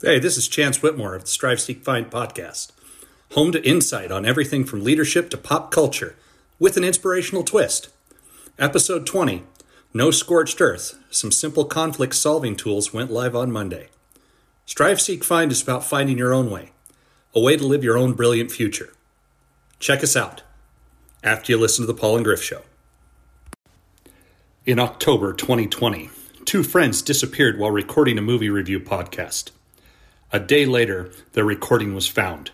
[0.00, 2.70] Hey, this is Chance Whitmore of the Strive Seek Find podcast,
[3.32, 6.14] home to insight on everything from leadership to pop culture,
[6.60, 7.88] with an inspirational twist.
[8.60, 9.42] Episode 20
[9.92, 13.88] No Scorched Earth Some Simple Conflict Solving Tools went live on Monday.
[14.66, 16.70] Strive Seek Find is about finding your own way,
[17.34, 18.92] a way to live your own brilliant future.
[19.80, 20.44] Check us out
[21.24, 22.62] after you listen to the Paul and Griff Show.
[24.64, 26.08] In October 2020,
[26.44, 29.50] two friends disappeared while recording a movie review podcast.
[30.30, 32.50] A day later, their recording was found.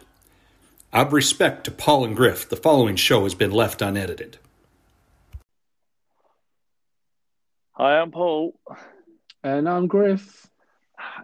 [0.92, 4.38] Out of respect to Paul and Griff, the following show has been left unedited.
[7.72, 8.54] Hi, I'm Paul,
[9.42, 10.48] And I'm Griff.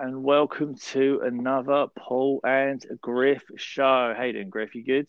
[0.00, 4.12] and welcome to another Paul and Griff show.
[4.16, 4.74] Hey, doing Griff?
[4.74, 5.06] You good?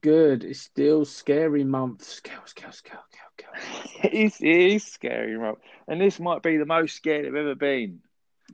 [0.00, 0.44] Good.
[0.44, 2.04] It's still scary month.
[2.04, 4.04] Scale, scale, scale, scale, scale.
[4.04, 5.56] it, is, it is scary, right?
[5.86, 8.00] And this might be the most scared I've ever been.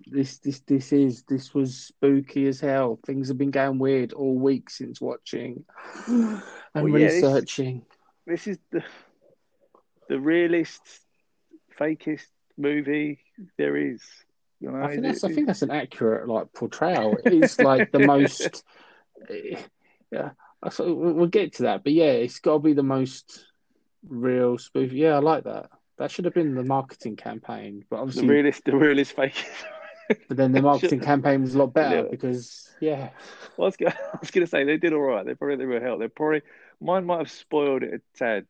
[0.07, 1.25] This, this, this is.
[1.25, 2.99] This was spooky as hell.
[3.07, 5.65] Things have been going weird all week since watching
[6.07, 6.43] and
[6.75, 7.85] Well, yeah, researching.
[8.27, 8.83] This is the
[10.09, 10.83] the realest,
[11.79, 12.27] fakest
[12.59, 13.21] movie
[13.57, 14.03] there is.
[14.61, 15.25] You know, I think that's.
[15.25, 17.17] I think that's an accurate like portrayal.
[17.25, 18.65] It's like the most.
[20.11, 20.31] Yeah,
[20.63, 23.47] I thought we'll get to that, but yeah, it's got to be the most
[24.07, 24.93] real spoof.
[24.93, 25.71] Yeah, I like that.
[25.99, 29.47] That should have been the marketing campaign, but the realest, the realest fakest.
[30.29, 32.11] But then the marketing campaign was a lot better Yeah.
[32.11, 33.11] because yeah,
[33.57, 35.25] Well, I was gonna, I was gonna say they did all right.
[35.27, 36.01] They probably did real help.
[36.01, 36.43] They probably
[36.81, 38.47] mine might have spoiled it a tad.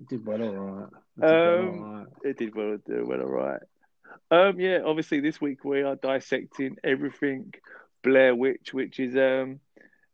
[0.00, 0.88] it did well, all right.
[1.18, 2.06] It did well, Um, all right.
[2.24, 3.60] It did well, it did well, all right.
[4.30, 7.52] Um, yeah, obviously this week we are dissecting everything
[8.02, 9.60] Blair Witch, which is um,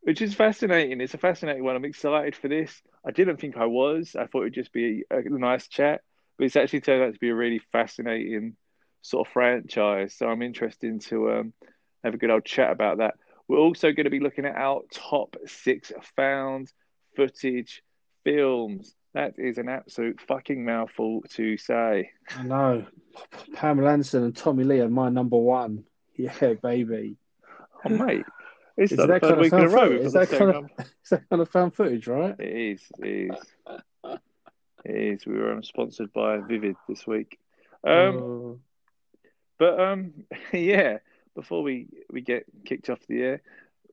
[0.03, 1.01] which is fascinating.
[1.01, 1.77] It's a fascinating one.
[1.77, 2.83] I'm excited for this.
[3.07, 4.17] I didn't think I was.
[4.19, 6.01] I thought it'd just be a, a nice chat,
[6.37, 8.57] but it's actually turned out to be a really fascinating
[9.07, 10.15] sort of franchise.
[10.15, 11.53] So I'm interested to um,
[12.05, 13.15] have a good old chat about that.
[13.49, 16.73] We're also going to be looking at our top six found
[17.15, 17.83] footage
[18.25, 18.95] films.
[19.15, 22.11] That is an absolute fucking mouthful to say.
[22.37, 22.87] I know.
[23.55, 25.85] Pamela Anderson and Tommy Lee are my number one.
[26.17, 27.17] Yeah, baby.
[27.85, 28.25] Oh, mate.
[28.77, 30.01] It's Is that kind of week in a found footage?
[30.07, 30.71] Is that kind of- number.
[31.11, 32.35] That kind of found footage, right?
[32.39, 32.83] It is.
[32.99, 34.19] It is.
[34.85, 35.27] It is.
[35.27, 37.39] We were um, sponsored by Vivid this week.
[37.87, 38.61] Um, Oh,
[39.59, 40.13] But um,
[40.53, 40.99] yeah.
[41.35, 43.43] Before we we get kicked off the air,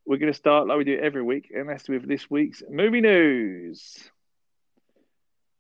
[0.06, 3.02] we're going to start like we do every week, and that's with this week's movie
[3.02, 4.10] news.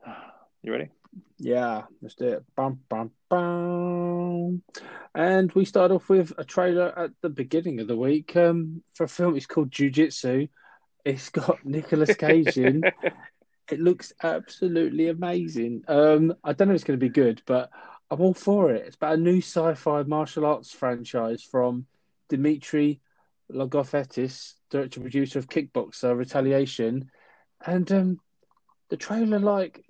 [0.65, 0.91] You ready?
[1.37, 2.43] yeah, let's do it.
[2.55, 4.61] Bum, bum, bum.
[5.15, 9.03] And we start off with a trailer at the beginning of the week um, for
[9.03, 9.35] a film.
[9.35, 10.47] It's called Jiu Jitsu.
[11.05, 12.83] It's got Nicolas Cage in.
[13.71, 15.85] It looks absolutely amazing.
[15.87, 17.69] Um, I don't know if it's going to be good, but
[18.11, 18.85] I'm all for it.
[18.85, 21.85] It's about a new sci-fi martial arts franchise from
[22.29, 22.99] Dimitri
[23.51, 27.09] Logothetis, director and producer of Kickboxer Retaliation,
[27.65, 28.19] and um,
[28.89, 29.83] the trailer like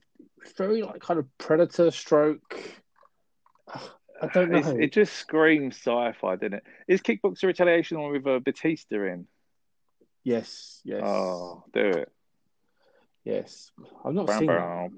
[0.57, 2.59] very like kind of Predator stroke.
[4.21, 4.57] I don't know.
[4.59, 6.63] It's- it just screams sci-fi, didn't it?
[6.87, 9.27] Is Kickboxer Retaliation on with uh, Batista in?
[10.23, 12.11] yes, yes, Oh, do it.
[13.25, 13.71] yes.
[14.05, 14.89] I've not Bow, seen bow,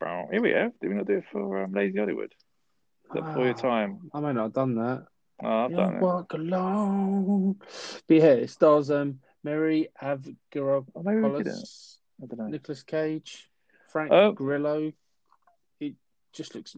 [0.00, 0.28] bow.
[0.30, 0.72] Here we have.
[0.80, 2.34] Did we not do it for um, Lazy Hollywood?
[3.14, 4.10] That before your Ah, time?
[4.14, 5.06] I may not have done that.
[5.42, 6.02] Oh, I've done it.
[6.36, 7.56] alone.
[8.06, 11.54] But yeah, it stars um Marie Avgeropoulos, Oh, maybe we did it.
[12.22, 12.46] I don't know.
[12.46, 13.50] Nicolas Cage,
[13.90, 14.32] Frank Oh.
[14.32, 14.92] Grillo.
[15.80, 15.94] It
[16.32, 16.76] just looks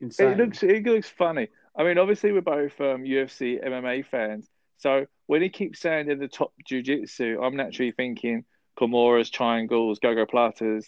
[0.00, 0.32] insane.
[0.32, 1.48] It looks it looks funny.
[1.76, 6.16] I mean, obviously we're both um, UFC MMA fans, so when he keeps saying they're
[6.16, 8.44] the top jiu-jitsu, I'm naturally thinking
[8.78, 10.84] Kimuras, triangles, gogoplatas,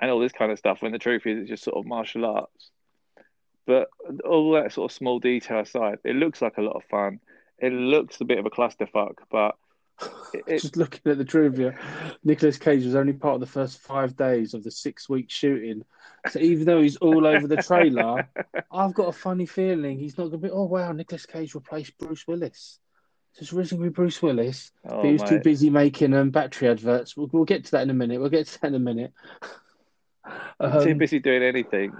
[0.00, 0.82] and all this kind of stuff.
[0.82, 2.70] When the truth is, it's just sort of martial arts.
[3.68, 3.90] But
[4.24, 7.20] all that sort of small detail aside, it looks like a lot of fun.
[7.58, 9.56] It looks a bit of a clusterfuck, but
[10.46, 11.78] it, just looking at the trivia,
[12.24, 15.84] Nicolas Cage was only part of the first five days of the six-week shooting.
[16.30, 18.26] So even though he's all over the trailer,
[18.72, 20.50] I've got a funny feeling he's not going to be.
[20.50, 22.78] Oh wow, Nicolas Cage replaced Bruce Willis.
[23.34, 24.72] So it's originally Bruce Willis.
[24.86, 27.18] oh, but he was too busy making um, battery adverts.
[27.18, 28.18] We'll, we'll get to that in a minute.
[28.18, 29.12] We'll get to that in a minute.
[30.26, 31.92] too Um, busy doing anything.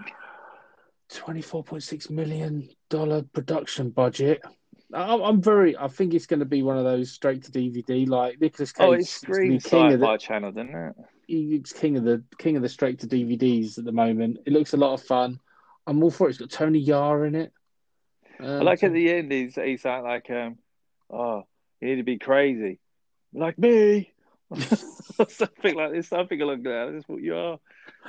[1.10, 4.42] Twenty-four point six million dollar production budget.
[4.92, 5.76] I- I'm very.
[5.76, 8.06] I think it's going to be one of those straight to DVD.
[8.08, 10.94] Like Nicholas Cage, Oh, it the screams king of the channel, doesn't it?
[11.26, 14.38] he's king of the king of the straight to DVDs at the moment.
[14.46, 15.40] It looks a lot of fun.
[15.86, 16.30] I'm all for it.
[16.30, 17.52] It's got Tony Jaa in it.
[18.40, 20.58] I Um, like at the end, he's he's like, like um,
[21.10, 21.44] oh,
[21.80, 22.80] you need to be crazy,
[23.32, 24.12] like me,
[25.28, 26.90] something like this, something along that.
[26.92, 27.58] That's what you are.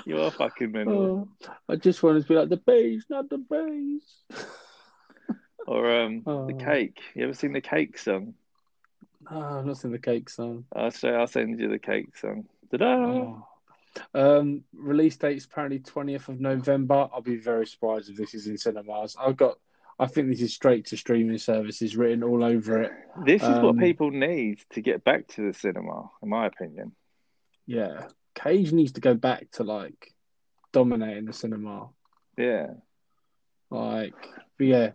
[0.05, 1.27] You are fucking mental.
[1.41, 4.03] Oh, I just wanted to be like the bees, not the bees.
[5.67, 6.47] Or um, the Oh.
[6.57, 6.99] cake.
[7.13, 8.33] You ever seen the cake song?
[9.29, 10.65] Oh, I've not seen the cake song.
[10.75, 12.45] I'll say I'll send you the cake song.
[12.71, 12.95] Ta-da!
[12.95, 13.47] Oh.
[14.15, 17.07] Um, release date's apparently twentieth of November.
[17.13, 19.15] I'll be very surprised if this is in cinemas.
[19.19, 19.59] I've got.
[19.99, 22.91] I think this is straight to streaming services written all over it.
[23.25, 26.95] This is what Um, people need to get back to the cinema, in my opinion.
[27.65, 30.13] Yeah, Cage needs to go back to like
[30.71, 31.89] dominating the cinema.
[32.37, 32.67] Yeah.
[33.69, 34.15] Like,
[34.57, 34.91] but yeah,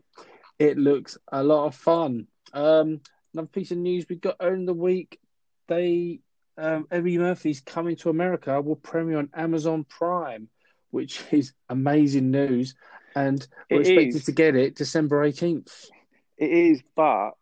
[0.58, 2.26] it looks a lot of fun.
[2.52, 3.00] Um,
[3.32, 5.20] another piece of news we got in the week.
[5.68, 6.20] They,
[6.56, 10.48] um, Eddie Murphy's coming to America will premiere on Amazon Prime,
[10.90, 12.74] which is amazing news.
[13.14, 14.24] And we're It expected is.
[14.24, 15.90] to get it December eighteenth.
[16.36, 17.32] It is, but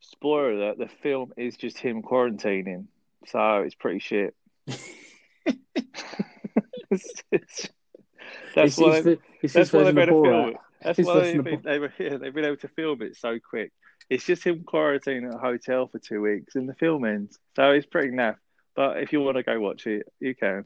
[0.00, 2.86] spoiler alert, the film is just him quarantining.
[3.26, 4.34] So it's pretty shit.
[6.88, 7.68] It's- it's-
[8.54, 10.56] that's why they, it's that's why they've been able to film it.
[10.82, 13.72] That's why they've been, they were, yeah, they've been able to film it so quick.
[14.08, 17.38] It's just him quarantining at a hotel for two weeks and the film ends.
[17.56, 18.36] So it's pretty naff.
[18.74, 20.64] But if you want to go watch it, you can.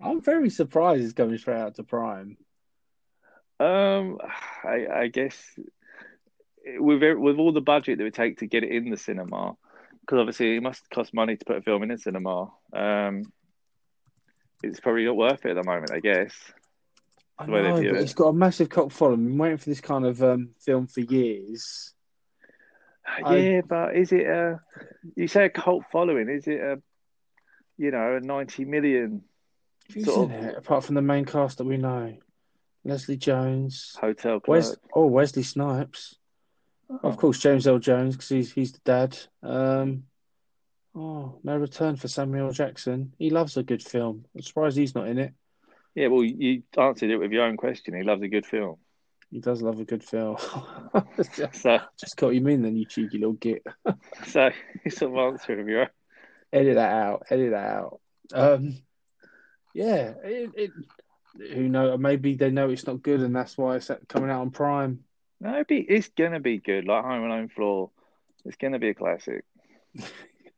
[0.00, 2.36] I'm very surprised it's going straight out to Prime.
[3.60, 4.18] Um,
[4.64, 5.36] I, I guess
[6.78, 9.56] with with all the budget that it would take to get it in the cinema,
[10.00, 12.50] because obviously it must cost money to put a film in a cinema.
[12.72, 13.32] Um,
[14.62, 16.34] it's probably not worth it at the moment, I guess.
[17.38, 18.02] I The way they know, but it.
[18.02, 19.20] it's got a massive cult following.
[19.20, 21.94] I've been waiting for this kind of um, film for years.
[23.06, 24.60] I- Yeah, but is it a?
[25.16, 26.28] You say a cult following?
[26.28, 26.80] Is it a?
[27.76, 29.22] You know, a ninety million
[29.94, 32.16] Who's Sort in it, apart from the main cast that we know?
[32.84, 33.96] Leslie Jones.
[34.00, 34.48] hotel clerk.
[34.48, 36.16] Wes- oh, Wesley Snipes.
[37.02, 39.18] Of course, James Earl Jones, because he's, he's the dad.
[39.42, 40.04] Um,
[40.94, 43.12] oh, no return for Samuel Jackson.
[43.18, 44.24] He loves a good film.
[44.34, 45.34] I'm surprised he's not in it.
[45.94, 47.94] Yeah, well, you answered it with your own question.
[47.94, 48.76] He loves a good film.
[49.30, 50.36] He does love a good film.
[51.52, 53.62] So, Just got you mean then, you cheeky little git.
[54.26, 54.50] so
[54.84, 55.88] you sort of answer with your own.
[56.52, 57.24] edit that out.
[57.28, 58.00] Edit that out.
[58.32, 58.78] Um,
[59.74, 60.70] yeah, it, it.
[61.36, 61.96] Who know?
[61.96, 65.00] Maybe they know it's not good, and that's why it's coming out on Prime.
[65.40, 66.84] No, it'd be, it's gonna be good.
[66.84, 67.90] Like Home Alone Floor,
[68.44, 69.44] it's gonna be a classic.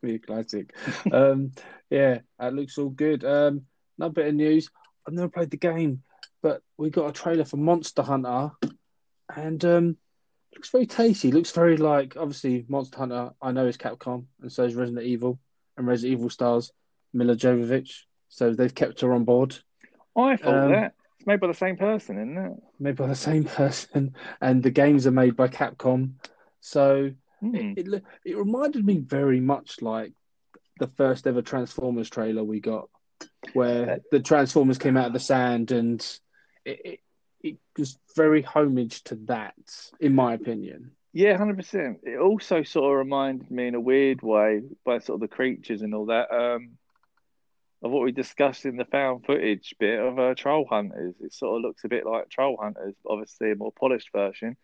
[0.02, 0.74] Be a classic.
[1.12, 1.52] um,
[1.90, 3.22] yeah, that looks all good.
[3.22, 3.66] Um,
[3.98, 4.70] another bit of news.
[5.06, 6.02] I've never played the game,
[6.42, 8.50] but we got a trailer for Monster Hunter,
[9.36, 9.96] and um,
[10.54, 11.30] looks very tasty.
[11.30, 13.30] Looks very like obviously Monster Hunter.
[13.42, 15.38] I know is Capcom, and so is Resident Evil,
[15.76, 16.72] and Resident Evil stars
[17.12, 18.04] Milla Jovovich.
[18.28, 19.58] So they've kept her on board.
[20.24, 22.52] I thought Um, that it's made by the same person, isn't it?
[22.78, 26.14] made by the same person, and the games are made by Capcom.
[26.60, 27.72] So Hmm.
[27.76, 30.12] it, it it reminded me very much like
[30.78, 32.88] the first ever Transformers trailer we got,
[33.52, 36.00] where the Transformers came out of the sand, and
[36.64, 37.00] it, it,
[37.42, 39.54] it was very homage to that,
[40.00, 40.92] in my opinion.
[41.12, 42.00] Yeah, hundred percent.
[42.04, 45.82] It also sort of reminded me in a weird way by sort of the creatures
[45.82, 46.30] and all that.
[46.30, 46.78] Um,
[47.82, 51.14] of what we discussed in the found footage bit of uh, Troll Hunters.
[51.20, 54.56] It sort of looks a bit like Troll Hunters, but obviously a more polished version.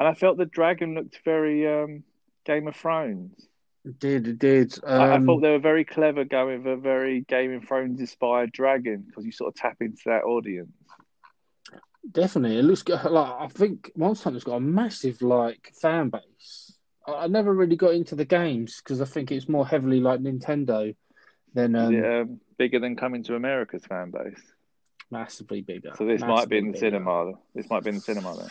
[0.00, 2.04] And I felt the dragon looked very um,
[2.44, 3.48] Game of Thrones.
[3.84, 4.78] It did it did?
[4.96, 8.00] I, I Um, thought they were very clever going with a very Game of Thrones
[8.00, 10.72] inspired dragon because you sort of tap into that audience.
[12.10, 13.02] Definitely, it looks good.
[13.04, 16.78] Like I think Monster Hunter's got a massive like fan base.
[17.06, 20.20] I, I never really got into the games because I think it's more heavily like
[20.20, 20.94] Nintendo
[21.54, 24.40] than um, it um, bigger than coming to America's fan base?
[25.10, 25.92] massively bigger.
[25.96, 26.86] So this might be in the bigger.
[26.86, 27.32] cinema.
[27.54, 28.50] This might be in the cinema then.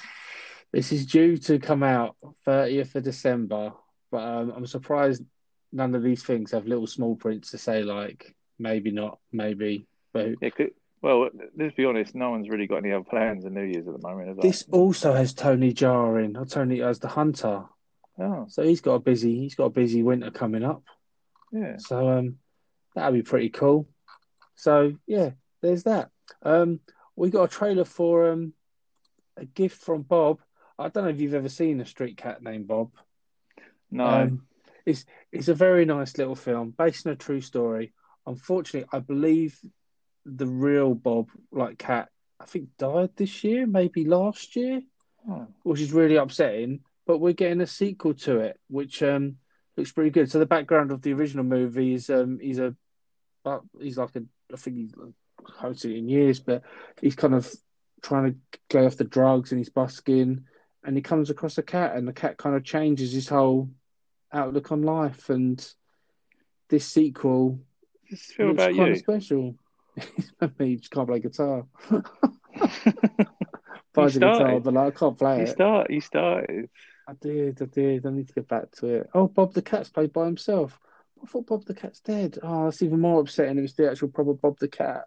[0.72, 3.74] This is due to come out 30th of December,
[4.12, 5.24] but um, I'm surprised
[5.72, 9.88] none of these things have little small prints to say like maybe not, maybe.
[10.14, 10.72] But Yeah, could,
[11.02, 12.16] well, let's be honest.
[12.16, 14.42] No one's really got any other plans in New Year's at the moment.
[14.42, 17.64] This also has Tony Jaa in, or Tony as the hunter.
[18.18, 20.84] Oh, So he's got a busy, he's got a busy winter coming up.
[21.52, 21.78] yeah.
[21.78, 22.38] So um,
[22.96, 23.88] that'd be pretty cool.
[24.56, 25.32] So yeah,
[25.62, 26.10] there's that.
[26.42, 26.80] Um,
[27.16, 28.54] we got a trailer for um,
[29.38, 30.40] a gift from Bob.
[30.78, 32.92] I don't know if you've ever seen a street cat named Bob.
[33.92, 34.06] No.
[34.06, 34.48] Um,
[34.86, 37.94] it's it's a very nice little film based on a true story.
[38.28, 39.60] Unfortunately, I believe
[40.26, 42.10] the real Bob, like cat,
[42.40, 44.82] I think died this year, maybe last year,
[45.28, 45.48] Oh.
[45.64, 46.82] which is really upsetting.
[47.08, 49.38] But we're getting a sequel to it, which um,
[49.78, 50.32] looks pretty good.
[50.32, 52.76] So the background of the original movie is um, he's a,
[53.46, 55.08] uh, he's like a, I think he's uh,
[55.62, 56.64] hosted it in years, but
[57.02, 57.52] he's kind of
[58.02, 58.38] trying to
[58.70, 60.46] go off the drugs and he's busking,
[60.84, 63.70] and he comes across a cat, and the cat kind of changes his whole
[64.32, 65.30] outlook on life.
[65.30, 65.66] And
[66.70, 67.60] this sequel
[68.40, 68.94] about kind you.
[68.94, 69.56] of special.
[70.60, 71.66] he just can't play guitar.
[73.98, 75.50] A guitar, but like, I can't play you it.
[75.50, 75.90] start.
[75.90, 76.70] You started.
[77.08, 78.06] I did, I did.
[78.06, 79.10] I need to get back to it.
[79.14, 80.78] Oh, Bob the Cat's played by himself.
[81.26, 82.38] I thought Bob the Cat's dead.
[82.44, 83.58] Oh, that's even more upsetting.
[83.58, 85.06] It was the actual proper Bob the Cat.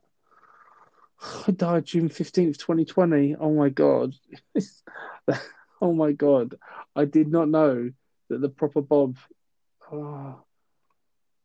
[1.46, 3.36] I died June 15th, 2020.
[3.38, 4.14] Oh my God.
[5.80, 6.56] oh my God.
[6.96, 7.92] I did not know
[8.30, 9.16] that the proper Bob.
[9.90, 10.38] Oh,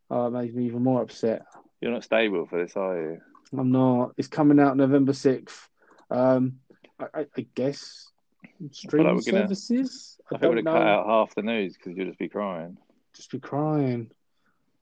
[0.10, 1.46] oh, it makes me even more upset.
[1.80, 3.22] You're not stable for this, are you?
[3.58, 4.16] I'm not.
[4.18, 5.70] It's coming out November 6th.
[6.12, 6.60] Um,
[7.00, 8.12] I, I, I guess
[8.72, 10.20] streaming like gonna- services.
[10.30, 12.78] I I, think we'd have cut out half the news because you'd just be crying.
[13.16, 14.12] just be crying.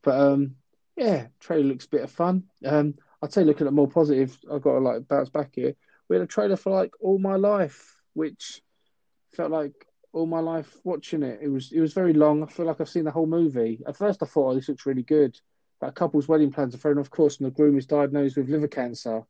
[0.03, 0.55] But um,
[0.95, 2.43] yeah, trailer looks a bit of fun.
[2.65, 5.75] Um, I'd say looking at more positive, I've got to like bounce back here.
[6.09, 8.61] We had a trailer for like All My Life, which
[9.33, 9.73] felt like
[10.13, 11.39] all my life watching it.
[11.41, 12.43] It was it was very long.
[12.43, 13.81] I feel like I've seen the whole movie.
[13.87, 15.39] At first, I thought, oh, this looks really good.
[15.79, 18.49] But a couple's wedding plans are thrown off course, and the groom is diagnosed with
[18.49, 19.23] liver cancer.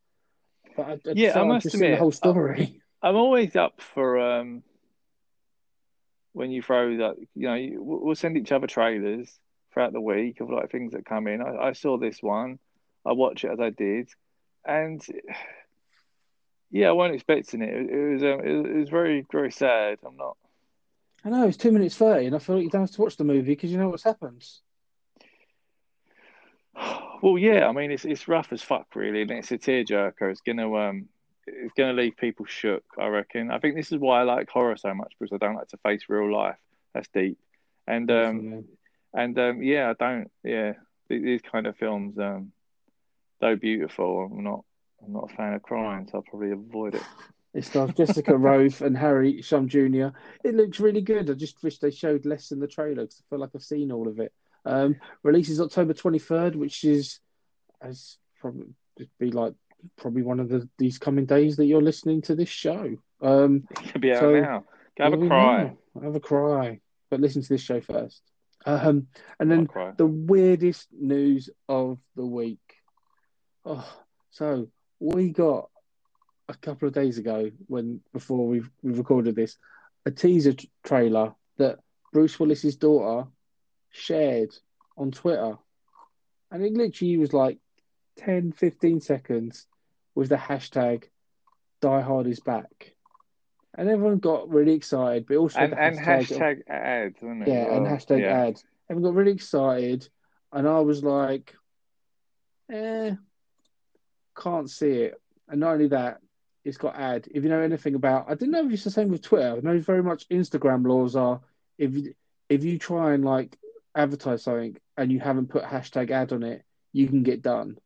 [0.76, 2.82] But I, I Yeah, I must seen the admit, whole story.
[3.02, 4.62] I'm always up for um
[6.32, 7.16] when you throw that.
[7.34, 9.38] You know, we'll send each other trailers
[9.72, 11.40] throughout the week of like things that come in.
[11.42, 12.58] I, I saw this one.
[13.04, 14.08] I watch it as I did,
[14.64, 15.04] and
[16.70, 17.68] yeah, I wasn't expecting it.
[17.74, 19.98] It, it was um, it, was- it was very very sad.
[20.06, 20.36] I'm not.
[21.24, 23.16] I know it's two minutes thirty, and I feel like you don't have to watch
[23.16, 24.44] the movie because you know what's happened.
[27.22, 30.28] Well, yeah, I mean it's it's rough as fuck, really, and it's a tearjerker.
[30.32, 31.08] It's gonna um,
[31.46, 32.82] it's gonna leave people shook.
[32.98, 33.52] I reckon.
[33.52, 35.76] I think this is why I like horror so much because I don't like to
[35.78, 36.56] face real life.
[36.94, 37.38] That's deep,
[37.86, 38.64] and um.
[39.14, 40.30] And um, yeah, I don't.
[40.44, 40.72] Yeah,
[41.08, 42.52] these kind of films, um,
[43.40, 44.64] though beautiful, I'm not.
[45.04, 47.02] I'm not a fan of crying, so I'll probably avoid it.
[47.54, 50.06] It stars Jessica Rothe and Harry Shum Jr.
[50.42, 51.28] It looks really good.
[51.28, 53.92] I just wish they showed less in the trailer because I feel like I've seen
[53.92, 54.32] all of it.
[54.64, 57.20] Um, releases October 23rd, which is
[57.82, 58.68] as probably
[59.18, 59.52] be like
[59.98, 62.96] probably one of the these coming days that you're listening to this show.
[63.20, 64.64] Um, It'll be out So- now.
[64.96, 65.76] Go have a cry.
[65.94, 66.00] go.
[66.00, 68.22] Have a cry, but listen to this show first.
[68.64, 72.60] Um, and then the weirdest news of the week.
[73.64, 73.88] Oh,
[74.30, 74.68] so
[75.00, 75.68] we got
[76.48, 79.56] a couple of days ago when before we've we recorded this
[80.04, 81.78] a teaser t- trailer that
[82.12, 83.28] Bruce Willis's daughter
[83.90, 84.50] shared
[84.96, 85.56] on Twitter,
[86.50, 87.58] and it literally was like
[88.18, 89.66] 10, 15 seconds
[90.14, 91.04] with the hashtag
[91.80, 92.94] Die Hard is back.
[93.74, 97.86] And everyone got really excited, but also And and hashtag, hashtag ads, yeah, as and
[97.86, 98.44] hashtag yeah.
[98.46, 98.62] ad.
[98.90, 100.08] Everyone got really excited,
[100.52, 101.54] and I was like,
[102.70, 103.14] eh,
[104.36, 105.20] can't see it.
[105.48, 106.20] And not only that,
[106.64, 107.28] it's got ad.
[107.30, 109.56] If you know anything about, I didn't know if it's the same with Twitter.
[109.56, 111.40] I know very much Instagram laws are
[111.78, 112.14] if you,
[112.48, 113.56] if you try and like
[113.94, 116.62] advertise something and you haven't put hashtag ad on it,
[116.92, 117.78] you can get done.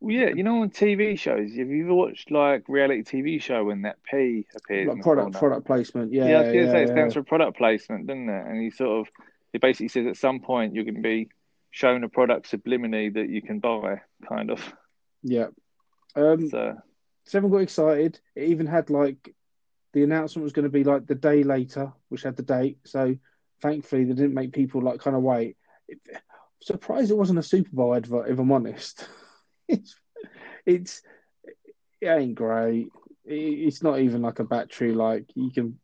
[0.00, 3.64] Well, yeah, you know, on TV shows, have you ever watched like reality TV show
[3.64, 4.88] when that P appears?
[4.88, 6.12] Like product product placement.
[6.12, 6.94] Yeah, Yeah, I was to yeah, say it yeah.
[6.94, 8.46] stands for product placement, doesn't it?
[8.46, 9.12] And he sort of,
[9.52, 11.28] it basically says at some point you're going to be
[11.70, 14.74] shown a product subliminally that you can buy, kind of.
[15.22, 15.48] yeah.
[16.16, 16.76] Um, So,
[17.32, 18.20] everyone got excited.
[18.36, 19.34] It even had like
[19.92, 22.78] the announcement was going to be like the day later, which had the date.
[22.84, 23.16] So
[23.62, 25.56] thankfully they didn't make people like kind of wait.
[25.88, 25.98] It,
[26.60, 29.08] surprised it wasn't a Super Bowl advert, if I'm honest.
[29.68, 29.94] it's
[30.66, 31.02] it's
[32.00, 32.88] it ain't great.
[33.24, 35.78] It's not even like a battery like you can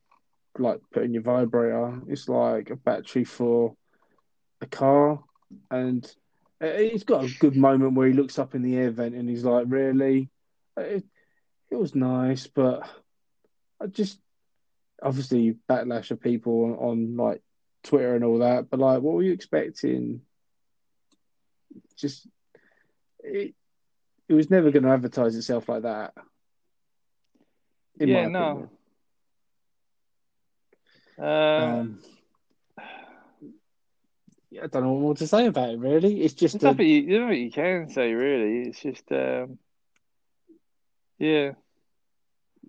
[0.59, 2.01] like put in your vibrator.
[2.09, 3.75] It's like a battery for
[4.61, 5.21] a car,
[5.71, 6.05] and
[6.63, 9.15] uh, it- it's got a good moment where he looks up in the air vent
[9.15, 10.31] and he's like, "Really."
[10.79, 11.05] Uh, it,
[11.71, 12.89] it was nice, but
[13.81, 14.21] I just
[15.03, 17.43] obviously backlash of people on, on like
[17.85, 18.71] Twitter and all that.
[18.71, 20.23] But like, what were you expecting?
[21.97, 22.27] Just
[23.21, 23.55] it,
[24.31, 26.15] it was never going to advertise itself like that.
[27.99, 28.71] yeah, no.
[31.21, 31.99] Uh, Um,
[34.51, 35.79] yeah, I don't know what more to say about it.
[35.81, 38.69] Really, it's just a, you, there's nothing you can say, really.
[38.69, 39.59] It's just, um,
[41.19, 41.53] yeah.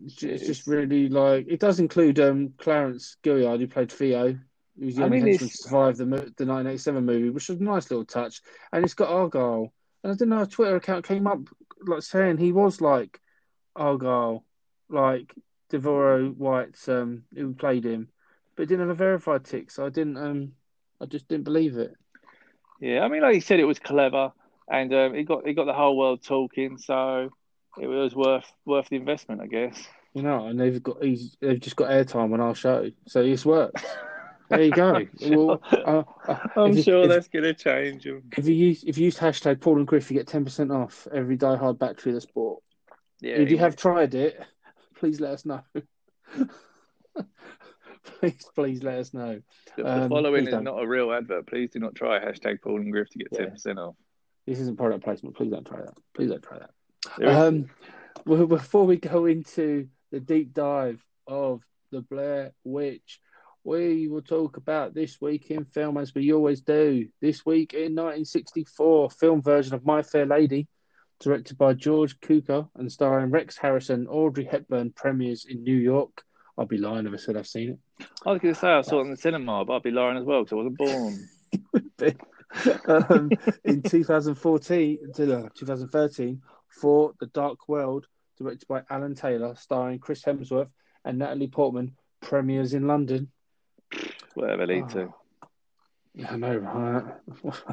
[0.03, 4.38] it's ju- it's just really like it does include um Clarence Gilyard who played Theo.
[4.80, 7.63] who's the I only mean, henchman to survive the the 1987 movie, which was a
[7.63, 8.41] nice little touch.
[8.74, 9.72] And it's got Argyle,
[10.03, 11.39] and I didn't know a Twitter account came up
[11.86, 13.20] like saying he was like
[13.75, 14.43] Argyle,
[14.89, 15.34] like
[15.70, 18.10] De'voreaux White's um who played him,
[18.55, 20.53] but it didn't have a verified tick, so I didn't um
[21.00, 21.96] I just didn't believe it.
[22.79, 24.31] Yeah, I mean, like you said, it was clever,
[24.67, 27.29] and um, it got it got the whole world talking, so
[27.79, 29.88] it was worth worth the investment, I guess.
[30.13, 33.46] You know, and they've got he's they've just got airtime on our show, so it's
[33.46, 33.86] worked.
[34.51, 35.05] There you go.
[35.29, 38.05] well, uh, uh, I'm you- sure if- that's going to change.
[38.05, 38.24] 'em.
[38.38, 41.08] If you use if you use hashtag Paul and Griff, you get ten percent off
[41.13, 42.62] every Die Hard battery that's bought.
[43.22, 43.60] Yeah, if you anyway.
[43.62, 44.39] have tried it,
[44.96, 45.62] please let us know.
[48.20, 49.41] please, please let us know.
[49.77, 50.63] The, the Um, following is don't.
[50.63, 51.48] not a real advert.
[51.48, 53.46] Please do not try hashtag Paul and Griff to get Yeah.
[53.48, 53.96] 10% off.
[54.48, 55.36] This isn't product placement.
[55.36, 55.93] Please don't try that.
[56.15, 56.72] Please don't try that.
[57.27, 57.70] Um,
[58.25, 63.20] well, before we go into the deep dive of the Blair Witch,
[63.63, 67.08] we will talk about this week in film as we always do.
[67.22, 70.68] This week in 1964, film version of My Fair Lady,
[71.20, 76.24] directed by George Cukor and starring Rex Harrison, Audrey Hepburn, premieres in New York.
[76.58, 78.06] I'd be lying if I said I've seen it.
[78.25, 80.18] I was going to say I saw it in the cinema, but I'd be lying
[80.18, 81.30] as well because I wasn't born.
[83.10, 83.32] um,
[83.63, 86.41] in 2014 to uh, 2013
[86.80, 90.70] Thor The Dark World, directed by Alan Taylor, starring Chris Hemsworth
[91.06, 93.32] and Natalie Portman, premieres in London.
[94.33, 94.88] Whatever lead Oh.
[94.89, 95.13] to.
[96.29, 97.53] I know, right?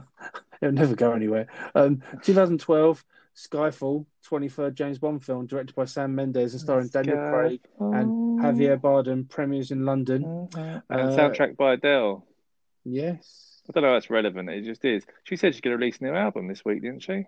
[0.63, 1.47] It'll never go anywhere.
[1.75, 3.05] Um, 2012,
[3.37, 8.79] Skyfall, 23rd James Bond film, directed by Sam Mendes and starring Daniel Craig and Javier
[8.81, 10.49] Bardem, premieres in London.
[10.57, 12.25] And Uh, soundtrack by Adele.
[12.85, 13.63] Yes.
[13.69, 14.49] I don't know how that's relevant.
[14.51, 15.05] It just is.
[15.25, 17.27] She said she's going to release a new album this week, didn't she?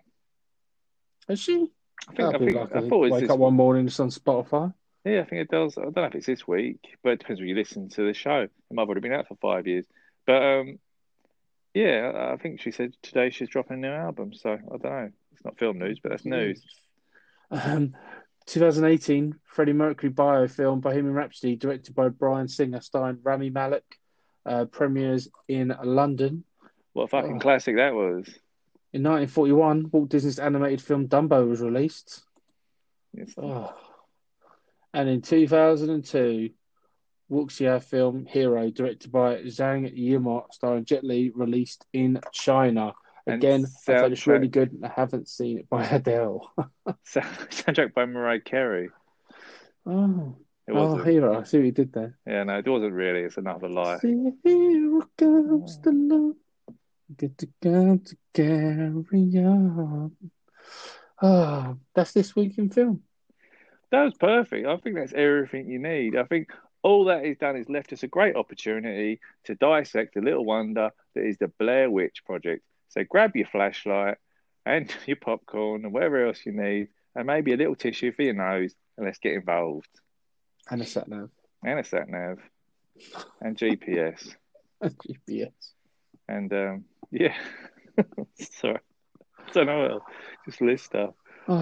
[1.29, 1.67] Is she?
[2.09, 2.19] I think.
[2.19, 4.09] I, That'd think, like I thought it was wake this up one morning, it's on
[4.09, 4.73] Spotify.
[5.03, 5.77] Yeah, I think it does.
[5.77, 8.13] I don't know if it's this week, but it depends when you listen to the
[8.13, 8.41] show.
[8.41, 9.85] It might have already been out for five years.
[10.27, 10.79] But um,
[11.73, 14.33] yeah, I think she said today she's dropping a new album.
[14.33, 15.09] So I don't know.
[15.33, 16.61] It's not film news, but that's news.
[17.49, 17.95] Um,
[18.45, 23.83] 2018, Freddie Mercury biofilm Bohemian Rhapsody, directed by Bryan Singer, starring Rami Malek,
[24.45, 26.43] uh, premieres in London.
[26.93, 27.39] What a fucking Oh.
[27.39, 28.27] classic that was.
[28.93, 32.23] In 1941, Walt Disney's animated film Dumbo was released.
[33.13, 33.73] It's- Oh.
[34.93, 36.49] And in 2002,
[37.31, 42.93] Wuxia film Hero, directed by Zhang Yimou, starring Jet Li, released in China.
[43.25, 44.77] Again, thought it's really good.
[44.83, 46.51] I haven't seen it by Adele.
[47.07, 48.89] Soundtrack by Mariah Carey.
[49.85, 50.35] oh,
[50.67, 51.07] It oh, wasn't.
[51.07, 51.39] Hero.
[51.39, 52.17] I see what you did there.
[52.27, 53.21] Yeah, no, it wasn't really.
[53.21, 53.99] It's another lie.
[53.99, 56.35] See, here comes the love.
[57.15, 60.11] Good to go to carry on.
[61.23, 63.03] Oh, ah, that's this week in film.
[63.91, 64.67] That was perfect.
[64.67, 66.15] I think that's everything you need.
[66.15, 66.51] I think
[66.81, 70.91] all that he's done is left us a great opportunity to dissect the little wonder
[71.13, 72.63] that is the Blair Witch Project.
[72.89, 74.17] So grab your flashlight
[74.65, 78.33] and your popcorn and whatever else you need, and maybe a little tissue for your
[78.33, 79.89] nose, and let's get involved.
[80.69, 81.29] And a sat nav.
[81.63, 82.39] And a sat nav,
[83.41, 84.35] and GPS,
[84.81, 85.51] and GPS.
[86.27, 87.35] and um, yeah.
[88.39, 88.79] Sorry,
[89.37, 90.01] I don't know.
[90.45, 91.13] Just list stuff.
[91.47, 91.55] Oh.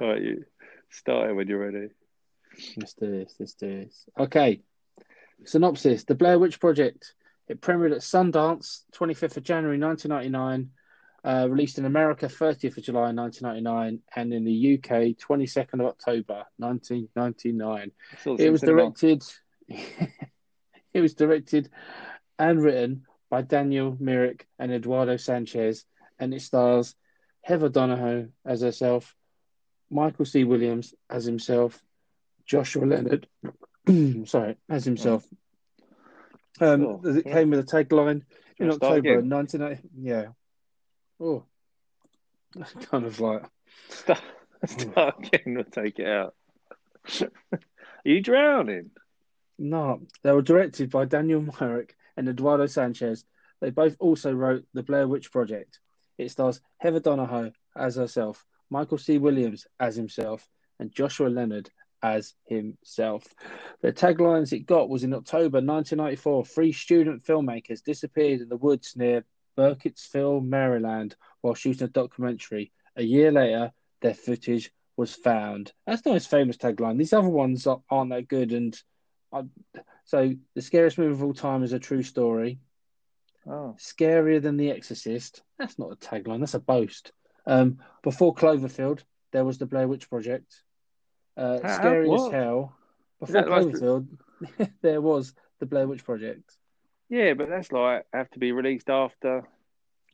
[0.00, 0.44] All right, you
[0.92, 1.88] start it when you're ready.
[2.76, 3.34] Let's do this.
[3.38, 4.04] Let's do this.
[4.18, 4.60] Okay.
[5.44, 7.14] Synopsis: The Blair Witch Project.
[7.48, 10.70] It premiered at Sundance, 25th of January 1999.
[11.24, 16.44] Uh, released in America, 30th of July 1999, and in the UK, 22nd of October
[16.56, 17.92] 1999.
[18.12, 19.22] I saw this It was directed.
[19.68, 21.70] it was directed
[22.40, 25.84] and written by Daniel Myrick and Eduardo Sanchez,
[26.18, 26.96] and it stars
[27.42, 29.14] Heather Donahue as herself,
[29.92, 30.44] Michael C.
[30.44, 31.82] Williams as himself,
[32.46, 33.28] Joshua Leonard,
[34.26, 35.26] sorry, as himself.
[36.60, 37.32] Um, Oh, it yeah.
[37.32, 38.22] came with a tagline
[38.58, 39.28] in October again?
[39.28, 39.88] 1990.
[40.00, 40.26] Yeah.
[41.20, 41.44] Oh,
[42.54, 43.42] that's kind of like
[43.88, 44.20] Start,
[44.66, 45.54] start again.
[45.54, 46.34] We'll take it out.
[47.22, 47.58] Are
[48.04, 48.90] you drowning?
[49.58, 53.24] No, they were directed by Daniel Myrick and Eduardo Sanchez.
[53.60, 55.78] They both also wrote The Blair Witch Project.
[56.18, 59.18] It stars Heather Donahue as herself, Michael C.
[59.18, 60.48] Williams as himself,
[60.80, 61.70] and Joshua Leonard
[62.02, 63.22] as himself.
[63.82, 68.96] The taglines it got was in October 1994 three student filmmakers disappeared in the woods
[68.96, 69.24] near
[69.58, 72.72] Burkittsville, Maryland, while shooting a documentary.
[72.96, 75.72] A year later, their footage was found.
[75.86, 76.96] That's not his famous tagline.
[76.96, 78.82] These other ones are- aren't that good, and
[79.30, 79.44] I,
[80.04, 82.58] so the scariest movie of all time is a true story.
[83.46, 85.42] Oh, Scarier than The Exorcist.
[85.58, 86.40] That's not a tagline.
[86.40, 87.12] That's a boast.
[87.46, 89.00] Um, before Cloverfield,
[89.32, 90.62] there was the Blair Witch Project.
[91.36, 92.76] Uh, How- scary as hell.
[93.20, 94.06] Before that like- Cloverfield,
[94.82, 96.56] there was the Blair Witch Project.
[97.08, 99.42] yeah, but that's like have to be released after.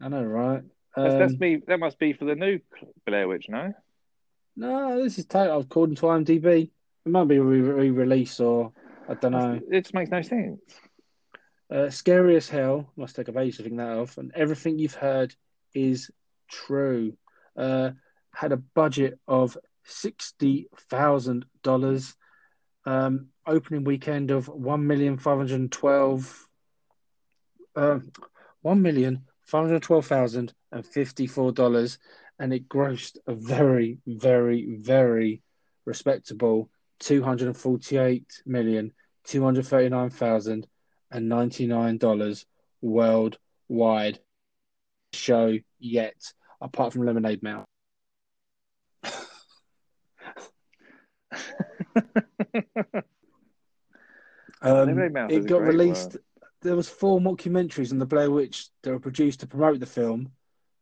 [0.00, 0.62] I know, right?
[0.96, 1.56] That's, Um, that's me.
[1.66, 2.60] That must be for the new
[3.06, 3.74] Blair Witch, no?
[4.56, 6.70] No, this is title according to IMDb.
[7.06, 8.72] It might be a re release or
[9.08, 9.60] I don't know.
[9.70, 10.60] It just makes no sense.
[11.70, 12.90] Uh, scary as hell.
[12.96, 14.18] Must take a age to think that off.
[14.18, 15.34] And everything you've heard
[15.74, 16.10] is
[16.48, 17.16] true.
[17.56, 17.90] Uh,
[18.32, 22.14] had a budget of sixty thousand dollars.
[22.84, 26.48] Um, opening weekend of one million five hundred twelve.
[27.76, 28.12] Um,
[28.62, 31.98] one million five hundred twelve thousand and fifty-four dollars,
[32.38, 35.42] and it grossed a very, very, very
[35.84, 38.92] respectable two hundred forty-eight million
[39.24, 40.66] two hundred thirty nine thousand
[41.10, 42.46] and ninety nine dollars
[42.80, 44.18] worldwide
[45.12, 46.16] show yet,
[46.60, 47.66] apart from Lemonade Mouth.
[54.60, 56.14] Um, Lemonade Mouth it got released.
[56.14, 56.22] word.
[56.62, 60.32] There was four mockumentaries on the Blair Witch that were produced to promote the film.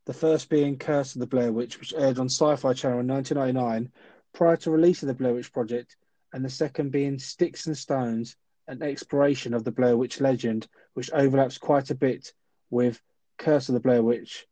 [0.07, 3.93] The first being Curse of the Blair Witch, which aired on Sci-Fi Channel in 1999
[4.33, 5.97] prior to release of the Blair Witch Project,
[6.33, 8.37] and the second being Sticks and Stones,
[8.69, 12.33] an exploration of the Blair Witch legend, which overlaps quite a bit
[12.71, 13.01] with
[13.39, 14.47] Curse of the Blair Witch.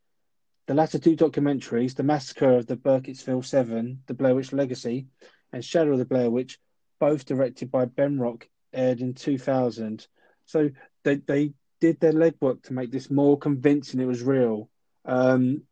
[0.67, 5.07] The latter two documentaries, The Massacre of the Burkittsville Seven, The Blair Witch Legacy,
[5.53, 6.59] and Shadow of the Blair Witch,
[6.99, 10.07] both directed by Ben Rock, aired in 2000.
[10.47, 10.71] So
[11.03, 14.71] they, they did their legwork to make this more convincing it was real.
[15.05, 15.63] Um,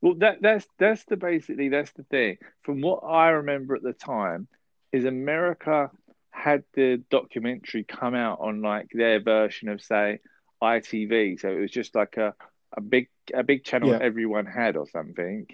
[0.00, 2.38] Well, that that's that's the basically that's the thing.
[2.62, 4.48] From what I remember at the time,
[4.92, 5.90] is America
[6.30, 10.20] had the documentary come out on like their version of say
[10.62, 12.34] ITV, so it was just like a
[12.76, 13.98] a big a big channel Yeah.
[14.00, 15.46] everyone had or something.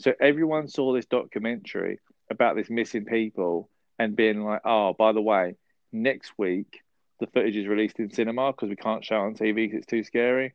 [0.00, 2.00] So everyone saw this documentary
[2.30, 5.56] about this missing people and being like, oh, by the way,
[5.92, 6.82] next week
[7.20, 9.86] the footage is released in cinema because we can't show it on TV because it's
[9.86, 10.52] too scary.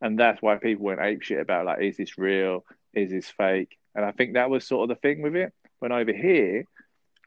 [0.00, 2.64] And that's why people went apeshit about like, is this real?
[2.94, 3.76] Is this fake?
[3.94, 5.52] And I think that was sort of the thing with it.
[5.78, 6.64] When over here,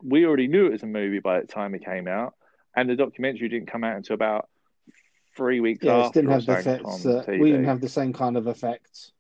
[0.02, 2.34] we already knew it was a movie by the time it came out,
[2.76, 4.48] and the documentary didn't come out until about
[5.40, 6.22] three weeks yeah, after.
[6.22, 7.06] didn't have the effects.
[7.06, 9.12] Uh, we didn't have the same kind of effects,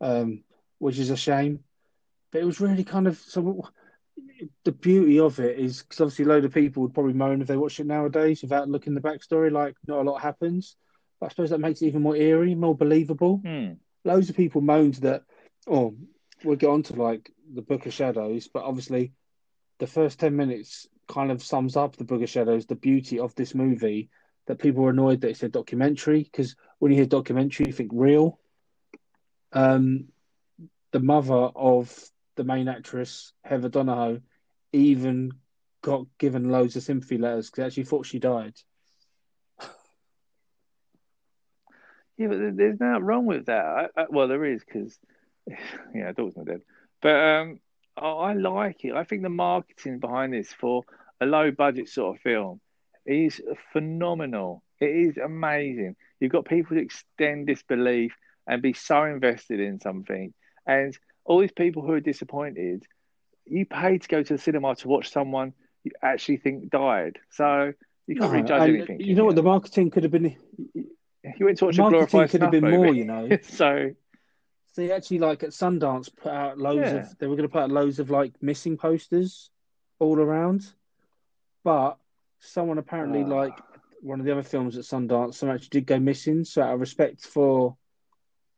[0.00, 0.42] um,
[0.78, 1.60] which is a shame.
[2.32, 3.68] But it was really kind of so.
[4.64, 7.48] The beauty of it is because obviously a load of people would probably moan if
[7.48, 10.76] they watch it nowadays without looking the backstory, like not a lot happens.
[11.18, 13.38] But I suppose that makes it even more eerie, more believable.
[13.38, 13.72] Hmm.
[14.04, 15.22] loads of people moaned that,
[15.66, 15.94] oh,
[16.44, 19.12] we'll get on to like the Book of Shadows, but obviously
[19.78, 23.34] the first 10 minutes kind of sums up the Book of Shadows, the beauty of
[23.34, 24.10] this movie,
[24.50, 27.92] that people were annoyed that it's a documentary, because when you hear documentary, you think
[27.94, 28.40] real.
[29.52, 30.08] Um,
[30.90, 31.96] the mother of
[32.34, 34.20] the main actress, Heather Donahue,
[34.72, 35.34] even
[35.82, 38.54] got given loads of sympathy letters because actually thought she died.
[42.18, 43.64] Yeah, but there's nothing wrong with that.
[43.64, 44.98] I, I, well, there is because,
[45.94, 46.62] yeah, dog's not dead.
[47.00, 47.60] But um,
[47.96, 48.94] I, I like it.
[48.94, 50.82] I think the marketing behind this for
[51.20, 52.60] a low budget sort of film
[53.12, 53.40] is
[53.72, 54.62] phenomenal.
[54.80, 55.96] It is amazing.
[56.20, 58.14] You've got people to extend this belief
[58.46, 60.32] and be so invested in something,
[60.66, 62.84] and all these people who are disappointed,
[63.46, 65.52] you paid to go to the cinema to watch someone
[65.84, 67.18] you actually think died.
[67.30, 67.72] So
[68.06, 69.00] you can't really No, judge anything.
[69.00, 69.36] You know what?
[69.36, 70.36] The marketing could have been.
[70.74, 73.28] You went to watch the a marketing glorified could have been more, you know.
[73.42, 73.90] so
[74.72, 76.98] So they actually like at Sundance put out loads Yeah.
[76.98, 79.50] of they were going to put out loads of like missing posters
[79.98, 80.74] all around,
[81.64, 81.99] but
[82.40, 83.24] someone apparently Ah.
[83.24, 83.62] like
[84.00, 86.44] one of the other films at Sundance, someone actually did go missing.
[86.44, 87.76] So out of respect for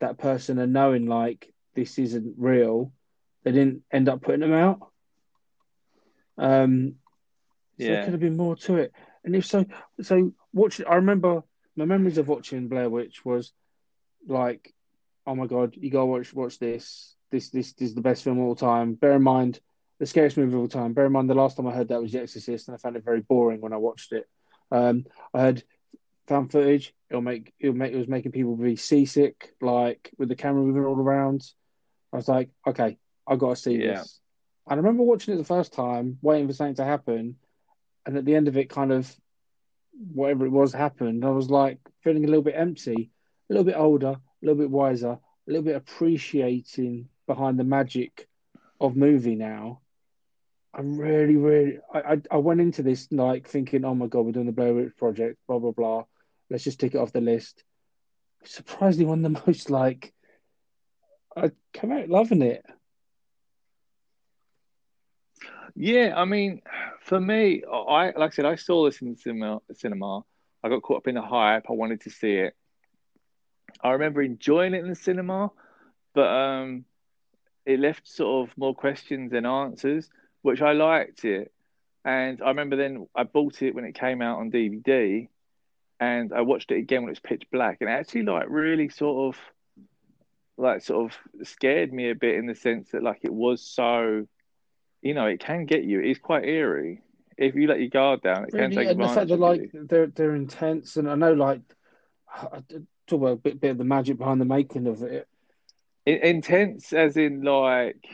[0.01, 2.93] that person and knowing like this isn't real,
[3.45, 4.91] they didn't end up putting them out.
[6.39, 6.97] Um,
[7.79, 8.05] so there Yeah.
[8.05, 8.93] could have been more to it.
[9.25, 9.65] And if so,
[10.01, 11.43] so watching, I remember
[11.77, 13.53] my memories of watching Blair Witch was
[14.27, 14.73] like,
[15.27, 17.17] oh my god, you gotta watch watch this.
[17.31, 18.95] This this, this is the best film of all time.
[18.95, 19.61] Bear in mind
[20.03, 20.95] the scariest movie of all time.
[20.95, 22.97] Bear in mind the last time I heard that was The Exorcist, and I found
[22.97, 24.29] it very boring when I watched it.
[24.73, 25.63] Um, I heard
[26.27, 26.93] found footage.
[27.09, 30.85] It'll make it'll make it was making people be seasick, like with the camera moving
[30.85, 31.49] all around.
[32.13, 33.93] I was like, okay, I got to see Yeah.
[33.93, 34.19] this.
[34.69, 37.37] And I remember watching it the first time, waiting for something to happen,
[38.05, 39.15] and at the end of it, kind of
[40.13, 41.25] whatever it was happened.
[41.25, 43.13] I was like feeling a little bit empty,
[43.49, 48.27] a little bit older, a little bit wiser, a little bit appreciating behind the magic
[48.81, 49.79] of movie now.
[50.75, 54.33] I really, really, I, I, I went into this like thinking, oh my god, we're
[54.33, 56.05] doing the Blair Witch Project, blah blah blah.
[56.49, 57.63] Let's just tick it off the list.
[58.45, 60.13] Surprisingly, one of the most like,
[61.37, 62.65] I come out loving it.
[65.75, 66.61] Yeah, I mean,
[67.01, 69.61] for me, I like I said, I saw this in the cinema.
[69.75, 70.23] Cinema,
[70.63, 71.65] I got caught up in the hype.
[71.69, 72.55] I wanted to see it.
[73.83, 75.51] I remember enjoying it in the cinema,
[76.15, 76.85] but um,
[77.65, 80.09] it left sort of more questions than answers,
[80.43, 81.53] which I liked it.
[82.05, 85.29] And I remember then I bought it when it came out on DVD,
[86.01, 88.89] and I watched it again when it was pitch black, and it actually like really
[88.89, 89.41] sort of
[90.59, 94.27] like sort of scared me a bit in the sense that like it was so
[95.03, 96.01] you know, it can get you.
[96.01, 97.03] It's quite eerie.
[97.37, 99.87] If you let your guard down, it can take and the fact that like you.
[99.89, 101.61] they're they're intense, and I know like
[102.33, 102.63] I
[103.07, 105.27] talk about a bit, bit of the magic behind the making of it.
[106.07, 108.07] In- intense, as in like,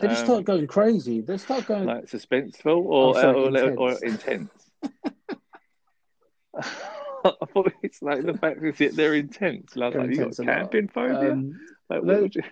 [0.00, 1.20] They just Um, start going crazy.
[1.20, 1.84] They start going.
[1.84, 4.02] like suspenseful or sorry, or, or, intense.
[4.02, 4.50] intense.
[7.24, 9.76] I thought it's like the fact that they're intense.
[9.76, 10.56] Like, They're like you got intense a lot.
[10.56, 11.32] camping phobia.
[11.32, 11.60] um,
[11.90, 12.42] like, what you...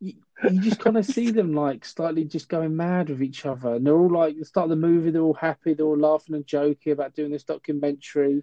[0.00, 0.14] you,
[0.50, 3.86] you just kind of see them like slightly just going mad with each other, and
[3.86, 6.46] they're all like, the start of the movie, they're all happy, they're all laughing and
[6.46, 8.42] joking about doing this documentary,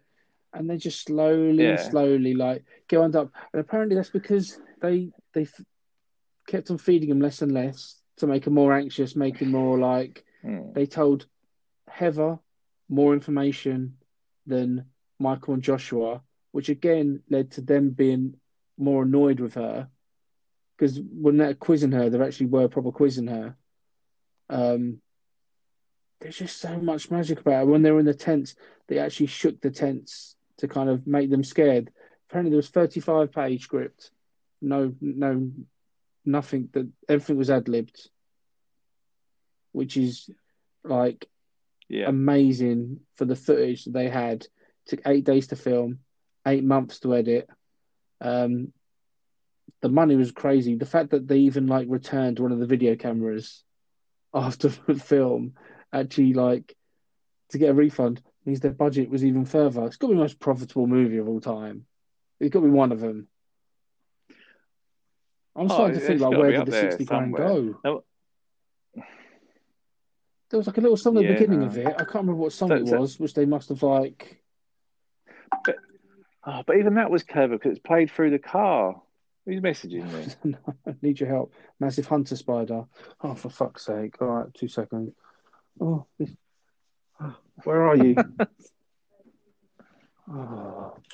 [0.53, 1.77] and they just slowly, Yeah.
[1.89, 3.31] slowly like go on up.
[3.53, 5.61] And apparently, that's because they they f-
[6.47, 9.77] kept on feeding them less and less to make him more anxious, make him more
[9.77, 10.73] like Hmm.
[10.73, 11.25] they told
[11.87, 12.37] Heather
[12.87, 13.97] more information
[14.45, 14.85] than
[15.19, 18.35] Michael and Joshua, which again led to them being
[18.77, 19.89] more annoyed with her.
[20.77, 23.55] Because when they're quizzing her, they actually were proper quizzing her.
[24.49, 25.01] Um,
[26.19, 27.67] there's just so much magic about it.
[27.67, 28.55] When they were in the tents,
[28.87, 31.91] they actually shook the tents to kind of make them scared.
[32.29, 34.11] Apparently, there was 35 page script.
[34.61, 35.49] No, no,
[36.25, 36.69] nothing.
[36.73, 38.09] That everything was ad libbed,
[39.71, 40.29] which is
[40.83, 41.27] like
[41.89, 44.47] Yeah, amazing for the footage that they had.
[44.87, 45.99] Took eight days to film,
[46.45, 47.49] eight months to edit.
[48.21, 48.73] Um,
[49.81, 50.75] the money was crazy.
[50.75, 53.63] The fact that they even like returned one of the video cameras
[54.33, 55.53] after the film,
[55.93, 56.75] actually like
[57.49, 59.85] to get a refund means their budget was even further.
[59.85, 61.85] It's got to be the most profitable movie of all time.
[62.39, 63.27] It's got to be one of them.
[65.55, 67.79] I'm Oh, starting to think like where did the sixty grand go?
[67.83, 68.03] No.
[70.49, 71.67] There was like a little song at the beginning no.
[71.67, 71.87] of it.
[71.87, 74.41] I can't remember what song So- it so- was, which they must have like.
[76.47, 79.01] Oh, but even that was clever because it's played through the car.
[79.45, 80.11] Who's messaging
[80.43, 80.55] me?
[80.87, 81.53] I need your help.
[81.79, 82.85] Massive hunter spider.
[83.21, 84.21] Oh, for fuck's sake!
[84.21, 85.13] All right, two seconds.
[85.79, 86.29] Oh, this...
[87.19, 88.15] oh, where are you?
[90.31, 90.97] oh.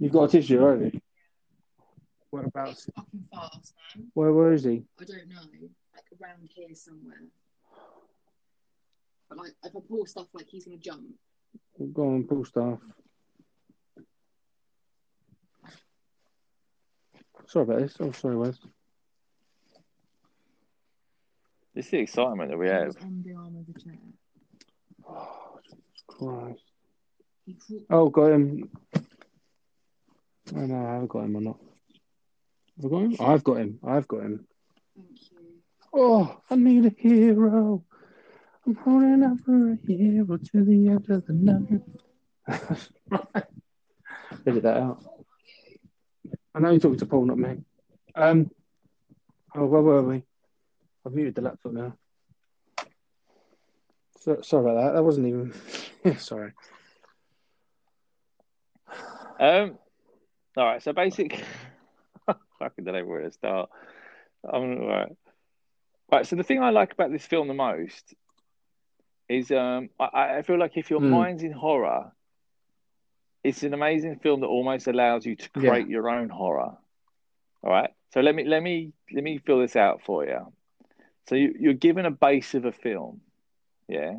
[0.00, 0.58] You've got a tissue
[2.32, 2.50] already.
[2.54, 2.88] Whereabouts?
[2.94, 4.10] fucking fast, man.
[4.14, 4.32] Where?
[4.32, 4.82] Where is he?
[5.00, 5.40] I don't know,
[5.94, 7.22] like around here somewhere.
[9.28, 11.06] But like, if I pull stuff, like he's gonna jump.
[11.92, 12.78] Go on, pull stuff.
[17.46, 17.96] Sorry about this.
[17.98, 18.58] Oh, sorry, Wes.
[21.74, 22.96] This is the excitement that we He have.
[23.02, 23.98] on the arm of the chair.
[25.08, 26.62] Oh, Jesus Christ.
[27.46, 27.86] He crawled.
[27.90, 28.70] Oh, got him.
[28.94, 31.60] I oh, know, I haven't got him or not.
[32.82, 33.16] Have I got him?
[33.20, 33.78] I've got him.
[33.86, 34.46] I've got him.
[34.96, 35.38] Thank you.
[35.92, 37.84] Oh, I need a hero.
[38.66, 41.82] I'm holding out for a hero to the end of the night.
[44.46, 45.04] Edit that out.
[46.54, 47.58] I know you're talking to Paul, not me.
[48.14, 48.50] Um.
[49.54, 50.22] Oh, where were we?
[51.04, 51.94] I've muted the laptop now.
[54.20, 54.92] So, sorry about that.
[54.94, 55.52] That wasn't even.
[56.18, 56.52] sorry.
[59.38, 59.78] Um,
[60.56, 60.82] all right.
[60.82, 61.42] So basic.
[62.60, 63.70] Fucking don't know where to start.
[64.44, 65.10] All right.
[66.12, 66.26] Right.
[66.26, 68.14] So the thing I like about this film the most
[69.28, 71.10] is um, I, I feel like if your Mm.
[71.10, 72.12] mind's in horror,
[73.42, 75.70] it's an amazing film that almost allows you to Yeah.
[75.70, 76.76] create your own horror.
[77.62, 77.90] All right.
[78.12, 80.52] So let me let me let me fill this out for you.
[81.28, 83.20] So you, you're given a base of a film,
[83.88, 84.14] yeah,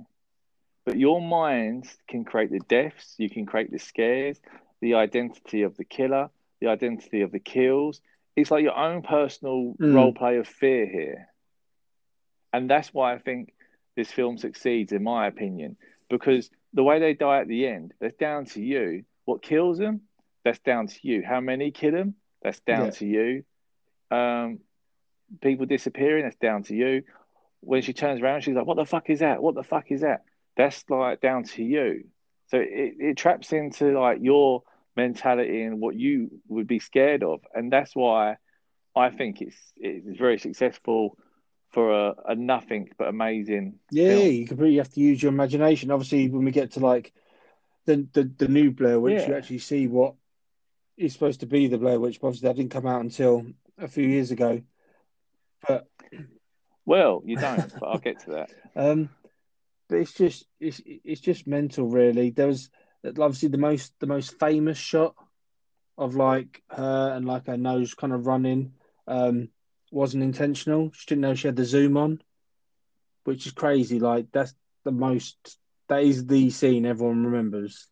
[0.86, 4.40] but your mind can create the deaths, you can create the scares,
[4.80, 6.30] the identity of the killer,
[6.62, 8.02] the identity of the kills.
[8.42, 9.94] It's like your own personal Mm.
[9.94, 11.28] role play of fear here,
[12.52, 13.54] and that's why I think
[13.96, 15.78] this film succeeds, in my opinion,
[16.10, 19.04] because the way they die at the end, that's down to you.
[19.26, 20.02] What kills them,
[20.44, 21.24] that's down to you.
[21.24, 22.92] How many kill them, that's down Yeah.
[22.92, 23.44] to you.
[24.10, 24.60] Um,
[25.42, 27.04] people disappearing, that's down to you.
[27.62, 29.42] When she turns around, she's like, "What the fuck is that?
[29.42, 30.24] What the fuck is that?"
[30.58, 32.06] That's like down to you.
[32.48, 34.64] So it, it traps into like your
[34.96, 38.38] mentality and what you would be scared of, and that's why
[38.96, 41.18] I think it's it's very successful
[41.70, 43.80] for a, a nothing but amazing.
[43.92, 44.28] Yeah, film.
[44.28, 45.92] you completely have to use your imagination.
[45.92, 47.14] Obviously, when we get to like
[47.86, 50.16] the the, the new Blair Witch, you actually see what
[50.98, 52.20] is supposed to be the Blair Witch.
[52.22, 53.46] Obviously, that didn't come out until
[53.78, 54.62] a few years ago.
[55.68, 55.88] But
[56.86, 58.50] Well, you don't, but I'll get to that.
[58.76, 59.10] um,
[59.88, 62.32] but it's just it's it's just mental, really.
[62.32, 62.70] There was
[63.06, 65.16] obviously the most the most famous shot
[65.98, 68.74] of like her and like her nose kind of running
[69.08, 69.50] um
[69.92, 70.92] wasn't intentional.
[70.94, 72.22] She didn't know she had the zoom on,
[73.26, 74.00] which is crazy.
[74.00, 75.58] Like that's the most
[75.90, 77.88] that is the scene everyone remembers.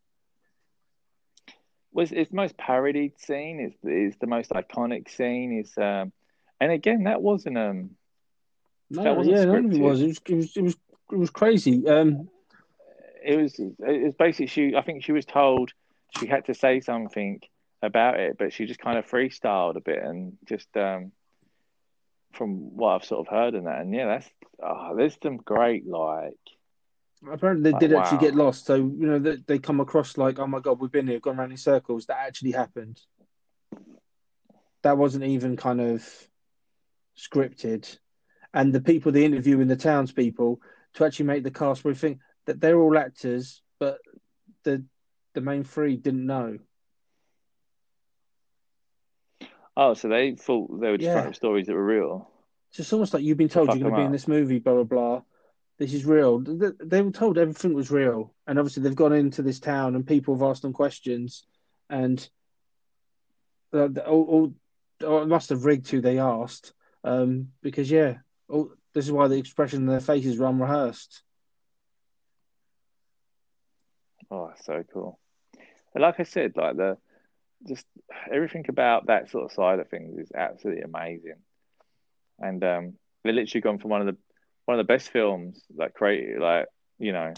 [1.91, 3.59] was it's the most parodied scene.
[3.59, 5.59] Is is the most iconic scene.
[5.59, 6.11] Is um,
[6.59, 7.91] and again that wasn't um
[8.89, 10.01] No, That wasn't yeah, none of it was.
[10.01, 10.77] It was it was it was,
[11.11, 11.87] it was crazy.
[11.87, 12.29] Um,
[13.23, 15.71] it was it was basically she I think she was told
[16.17, 17.41] she had to say something
[17.81, 21.11] about it, but she just kind of freestyled a bit and just um
[22.33, 24.29] from what I've sort of heard in that, and yeah, that's
[24.63, 26.33] oh, there's some great like
[27.29, 28.21] Apparently, they Like, did actually wow.
[28.21, 28.65] get lost.
[28.65, 31.37] So you know they, they come across like, oh my god, we've been here, gone
[31.37, 32.05] around in circles.
[32.05, 32.99] That actually happened.
[34.83, 36.07] That wasn't even kind of
[37.17, 37.97] scripted.
[38.53, 40.61] And the people they interview in the townspeople
[40.93, 43.99] to actually make the cast we think that they're all actors, but
[44.63, 44.83] the
[45.35, 46.57] the main three didn't know.
[49.77, 51.21] oh, so they thought they were just Yeah.
[51.21, 52.27] trying stories that were real.
[52.71, 54.57] So it's almost like you've been told Fuck you're going to be in this movie,
[54.57, 55.21] blah blah blah.
[55.77, 56.39] This is real.
[56.39, 60.33] They, were told everything was real, and obviously they've gone into this town and people
[60.35, 61.45] have asked them questions,
[61.87, 62.19] and
[63.73, 64.53] uh, the- all, all,
[65.07, 68.17] all it must have rigged who they asked, um, because yeah,
[68.49, 71.21] all, this is why the expression on their faces were unrehearsed.
[74.31, 75.19] Oh, so cool.
[75.93, 76.97] But like I said, like the
[77.67, 77.85] just
[78.31, 81.35] everything about that sort of side of things is absolutely amazing.
[82.39, 84.17] And um they're literally gone from one of the
[84.65, 86.67] one of the best films like created like,
[86.99, 87.33] you know,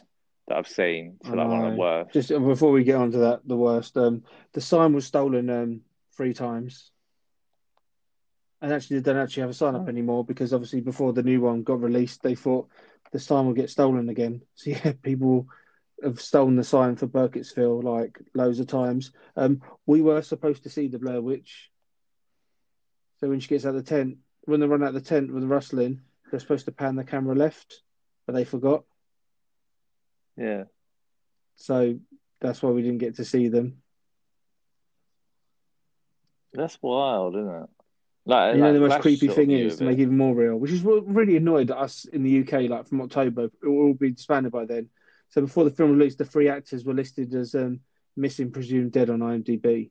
[0.47, 2.13] that I've seen to like one of the worst.
[2.13, 3.97] Just before we get on to that, the worst.
[3.97, 4.23] Um,
[4.53, 5.81] the sign was stolen um,
[6.15, 6.91] three times.
[8.61, 9.89] And actually, they don't actually have a sign up Oh.
[9.89, 12.69] anymore because obviously, before the new one got released, they thought
[13.11, 14.41] the sign will get stolen again.
[14.55, 15.47] So, yeah, people
[16.03, 19.11] have stolen the sign for Burkittsville like loads of times.
[19.35, 21.69] Um, we were supposed to see the Blair Witch.
[23.19, 25.31] So, when she gets out of the tent, when they run out of the tent
[25.31, 27.81] with the rustling, they're supposed to pan the camera left,
[28.25, 28.83] but they forgot.
[30.37, 30.63] Yeah.
[31.55, 31.99] So,
[32.39, 33.81] that's why we didn't get to see them.
[36.53, 37.69] That's wild, isn't it?
[38.25, 40.71] Like, you know the most creepy thing is to make it even more real, which
[40.71, 42.69] is what really annoyed us in the UK.
[42.69, 44.89] Like from October, it will all be disbanded by then.
[45.31, 47.79] So before the film released, the three actors were listed as um,
[48.15, 49.89] missing, presumed dead on IMDb.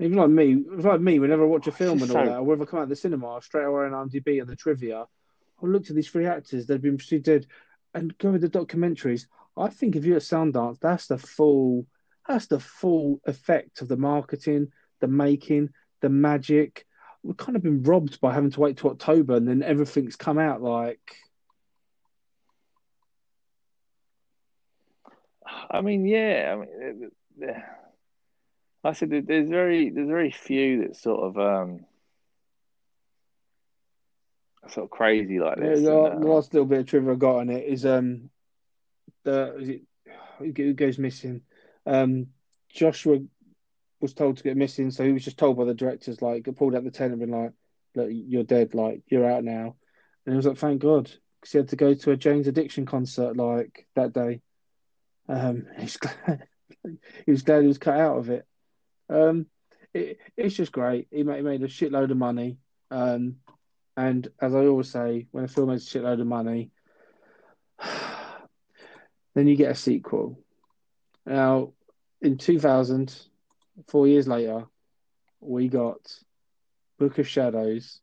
[0.00, 2.38] Even like me, like me, whenever I watch a film just and all so- that,
[2.38, 5.06] or whether I come out of the cinema, straight away on IMDb and the trivia,
[5.62, 7.46] I looked at these three actors, they've been presumed dead,
[7.94, 9.26] and go with the documentaries.
[9.56, 11.86] I think if you're at Sundance, that's the full,
[12.26, 14.68] that's the full effect of the marketing,
[15.00, 15.68] the making,
[16.00, 16.86] the magic.
[17.22, 20.38] We've kind of been robbed by having to wait to October, and then everything's come
[20.38, 21.16] out like.
[25.70, 26.52] I mean, yeah.
[26.52, 27.62] I mean, it- it- yeah.
[28.82, 31.86] like I said there's very there's very few that sort of um
[34.68, 35.82] sort of crazy like Yeah, this.
[35.82, 38.30] the, and, the uh, last little bit of trivia I got on it is um
[39.24, 39.82] the is it
[40.38, 41.42] who goes missing?
[41.86, 42.28] Um,
[42.70, 43.18] Joshua
[44.00, 46.74] was told to get missing, so he was just told by the directors like pulled
[46.74, 47.52] out the tent and been like,
[47.94, 48.74] "Look, you're dead.
[48.74, 49.76] Like you're out now."
[50.24, 52.86] And he was like, "Thank God," because he had to go to a Jane's Addiction
[52.86, 54.40] concert like that day.
[55.30, 56.42] Um, he's glad
[57.24, 58.46] he was glad he was cut out of it.
[59.08, 59.46] Um,
[59.94, 61.08] it, it's just great.
[61.10, 62.58] He made, he made a shitload of money.
[62.90, 63.36] Um,
[63.96, 66.70] and as I always say, when a film makes a shitload of money,
[69.34, 70.38] then you get a sequel.
[71.26, 71.72] Now,
[72.22, 73.14] in 2000,
[73.88, 74.66] four years later,
[75.40, 76.00] we got
[76.98, 78.00] Book of Shadows,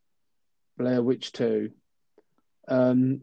[0.76, 1.70] Blair Witch 2.
[2.68, 3.22] Um,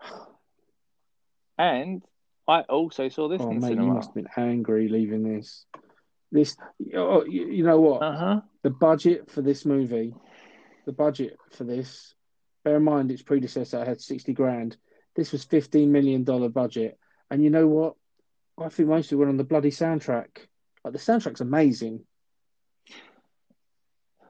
[1.58, 2.02] and
[2.48, 3.86] I also saw this oh, in mate, cinema.
[3.86, 5.66] you must have been angry leaving this.
[6.32, 6.56] This,
[6.96, 8.02] oh, you, you know what?
[8.02, 8.40] Uh huh.
[8.62, 10.14] the budget for this movie,
[10.86, 12.14] the budget for this,
[12.64, 14.78] bear in mind its predecessor had 60 grand.
[15.14, 16.98] This was $15 million budget.
[17.30, 17.94] And you know what?
[18.58, 20.28] I think most of it went on the bloody soundtrack.
[20.84, 22.00] Like the soundtrack's amazing.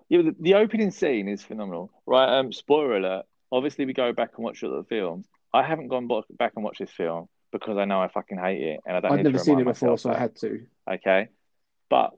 [0.08, 2.38] Yeah, the, the opening scene is phenomenal, right?
[2.38, 3.26] Um, spoiler alert.
[3.52, 5.26] Obviously, we go back and watch the films.
[5.52, 8.80] I haven't gone back and watched this film because I know I fucking hate it,
[8.86, 9.12] and I don't.
[9.12, 10.66] I'd never seen it before, so I had to.
[10.90, 11.28] Okay,
[11.88, 12.12] but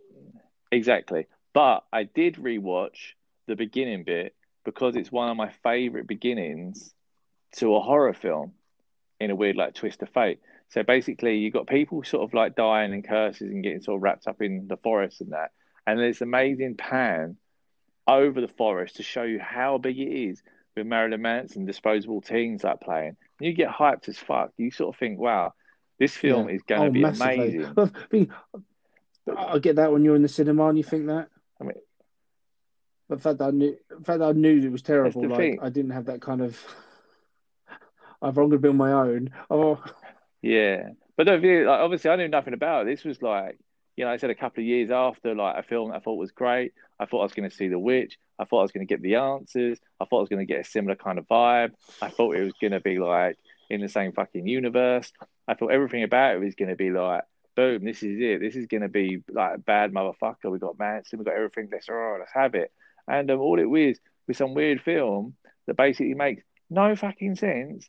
[0.70, 1.26] exactly.
[1.52, 3.14] But I did rewatch
[3.46, 6.94] the beginning bit because it's one of my favorite beginnings
[7.56, 8.52] to a horror film
[9.18, 10.40] in a weird like twist of fate.
[10.68, 14.02] So basically, you got people sort of like dying and curses and getting sort of
[14.02, 15.50] wrapped up in the forest and that,
[15.86, 17.36] and there's amazing pan
[18.06, 20.42] over the forest to show you how big it is
[20.76, 23.16] with Marilyn Manson, disposable teens like playing.
[23.40, 24.50] You get hyped as fuck.
[24.56, 25.52] You sort of think, wow,
[25.98, 26.54] this film Yeah.
[26.54, 27.34] is going to Oh, be massively.
[27.64, 27.74] amazing.
[27.76, 28.32] I, mean,
[29.36, 31.28] I get that when you're in the cinema and you think that.
[31.60, 31.74] I mean-
[33.08, 35.36] but the fact that I knew, the fact that I knew it was terrible, like
[35.36, 35.58] thing.
[35.60, 36.56] I didn't have that kind of.
[38.22, 39.82] I've going to be on my own, Oh,
[40.42, 42.90] Yeah, but no, like, obviously I knew nothing about it.
[42.90, 43.58] This was like,
[43.96, 46.14] you know, I said a couple of years after like a film that I thought
[46.14, 46.72] was great.
[46.98, 48.18] I thought I was going to see The Witch.
[48.38, 49.78] I thought I was going to get the answers.
[50.00, 51.72] I thought I was going to get a similar kind of vibe.
[52.00, 53.38] I thought it was going to be like
[53.68, 55.12] in the same fucking universe.
[55.46, 57.24] I thought everything about it was going to be like,
[57.56, 58.40] boom, this is it.
[58.40, 60.50] This is going to be like a bad motherfucker.
[60.50, 61.18] We got Manson.
[61.18, 61.68] We got everything.
[61.70, 62.72] Let's oh, let's have it.
[63.08, 65.34] and um, all it was was some weird film
[65.66, 67.88] that basically makes no fucking sense.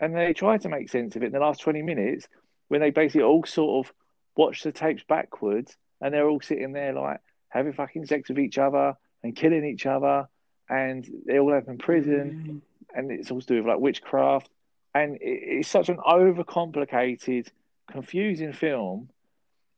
[0.00, 2.26] And they tried to make sense of it in the last twenty minutes
[2.68, 3.92] when they basically all sort of
[4.36, 8.58] watch the tapes backwards, and they're all sitting there like having fucking sex with each
[8.58, 10.28] other and killing each other,
[10.68, 12.62] and they all have in prison,
[12.94, 12.98] mm-hmm.
[12.98, 14.48] and it's all to do with like witchcraft,
[14.94, 17.48] and it's such an overcomplicated,
[17.90, 19.08] confusing film.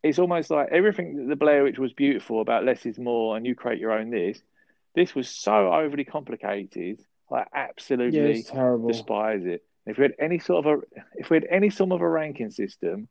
[0.03, 3.47] It's almost like everything that the Blair Witch was beautiful about less is more, and
[3.47, 4.41] you create your own this.
[4.95, 7.01] This was so overly complicated.
[7.33, 8.89] I absolutely it's terrible.
[8.89, 9.65] despise it.
[9.87, 12.51] If we had any sort of a, if we had any sort of a ranking
[12.51, 13.09] system,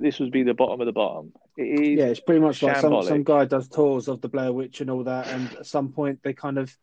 [0.00, 1.32] this would be the bottom of the bottom.
[1.56, 1.98] It is.
[1.98, 4.90] Yeah, it's pretty much like some, some guy does tours of the Blair Witch and
[4.90, 6.76] all that, and at some point they kind of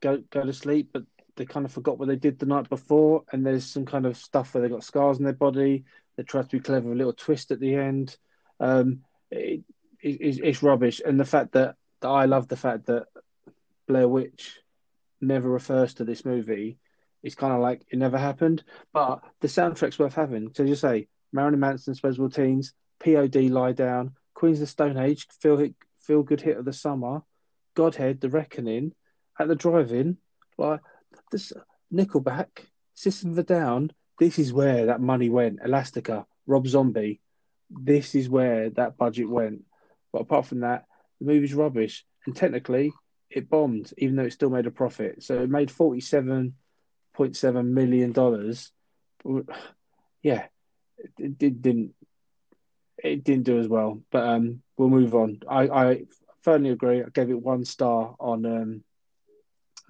[0.00, 1.04] go go to sleep, but
[1.36, 4.16] they kind of forgot what they did the night before, and there's some kind of
[4.16, 5.84] stuff where they got scars on their body.
[6.16, 8.16] They try to be clever, with a little twist at the end.
[8.60, 9.62] Um, it,
[10.02, 13.06] it, it's, it's rubbish, and the fact that, that I love the fact that
[13.88, 14.58] Blair Witch
[15.20, 16.78] never refers to this movie.
[17.22, 20.52] It's kind of like it never happened, but the soundtrack's worth having.
[20.54, 25.26] So you say Marilyn Manson, Disposable Teens, POD, Lie Down, Queens of the Stone Age,
[25.40, 25.68] Feel
[26.00, 27.22] Feel Good Hit of the Summer,
[27.74, 28.92] Godhead, The Reckoning,
[29.38, 30.18] At the Drive-In,
[30.58, 30.80] like
[31.30, 31.52] this
[31.92, 33.90] Nickelback, System of a Down.
[34.18, 35.60] This is where that money went.
[35.64, 37.20] Elastica, Rob Zombie.
[37.70, 39.64] This is where that budget went.
[40.12, 40.84] But apart from that,
[41.18, 42.04] the movie's rubbish.
[42.26, 42.92] And technically,
[43.30, 45.22] it bombed, even though it still made a profit.
[45.22, 46.54] So it made forty-seven
[47.14, 48.70] point seven million dollars.
[50.24, 50.46] Yeah,
[51.18, 51.94] it, it didn't.
[53.02, 54.00] It didn't do as well.
[54.10, 55.40] But um, we'll move on.
[55.48, 56.02] I, I
[56.42, 57.02] firmly agree.
[57.02, 58.84] I gave it one star on um,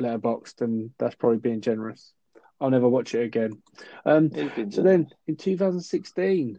[0.00, 2.12] Letterboxd, and that's probably being generous.
[2.60, 3.60] I'll never watch it again.
[4.06, 4.30] Um,
[4.70, 6.58] so then in 2016,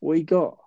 [0.00, 0.58] we got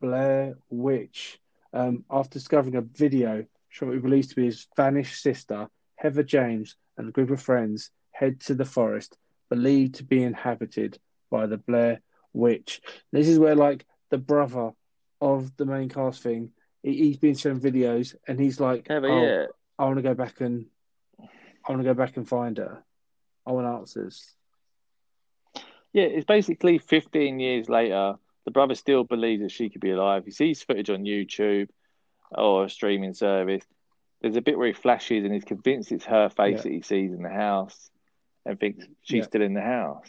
[0.00, 1.40] Blair Witch.
[1.72, 6.22] Um, after discovering a video showing what we believe to be his vanished sister, Heather
[6.22, 9.16] James, and a group of friends head to the forest
[9.50, 10.98] believed to be inhabited
[11.30, 12.00] by the Blair
[12.36, 12.80] Witch.
[13.12, 14.72] This is where, like, the brother
[15.20, 19.22] of the main cast thing, he, he's been showing videos and he's like, Yeah, "Oh,
[19.24, 19.46] yeah,
[19.78, 20.66] I want to go back and
[21.20, 22.84] I want to go back and find her.
[23.46, 24.24] I want answers.
[25.92, 26.04] yeah.
[26.04, 28.14] It's basically 15 years later.
[28.44, 30.24] The brother still believes that she could be alive.
[30.24, 31.68] He sees footage on YouTube
[32.30, 33.64] or a streaming service.
[34.20, 36.62] There's a bit where he flashes and he's convinced it's her face Yeah.
[36.62, 37.90] that he sees in the house,
[38.44, 39.24] and thinks she's Yeah.
[39.24, 40.08] still in the house.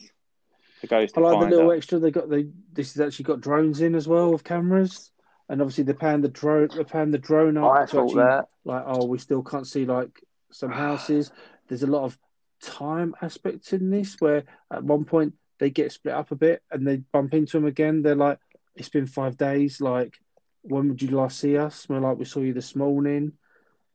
[0.82, 1.75] So goes I like the little her.
[1.75, 2.30] extra they got.
[2.30, 5.11] They this has actually got drones in as well with cameras,
[5.49, 6.69] and obviously they pan the drone.
[6.75, 8.49] They pan the drone up I thought actually that.
[8.63, 10.21] like, oh, we still can't see like
[10.51, 11.32] some houses.
[11.67, 12.17] There's a lot of
[12.61, 16.88] time aspects in this where at one point they get split up a bit and
[16.88, 18.01] they bump into them again.
[18.01, 18.39] They're like,
[18.75, 19.82] it's been five days.
[19.82, 20.19] Like,
[20.61, 21.88] when would you last see us?
[21.89, 23.34] We're like, we saw you this morning.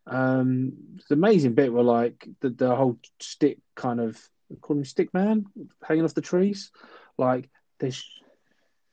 [0.06, 4.20] Um, it's an amazing bit where like the, the whole stick kind of
[4.60, 5.46] call him stick man
[5.82, 6.70] hanging off the trees.
[7.18, 7.48] Like
[7.78, 8.04] there's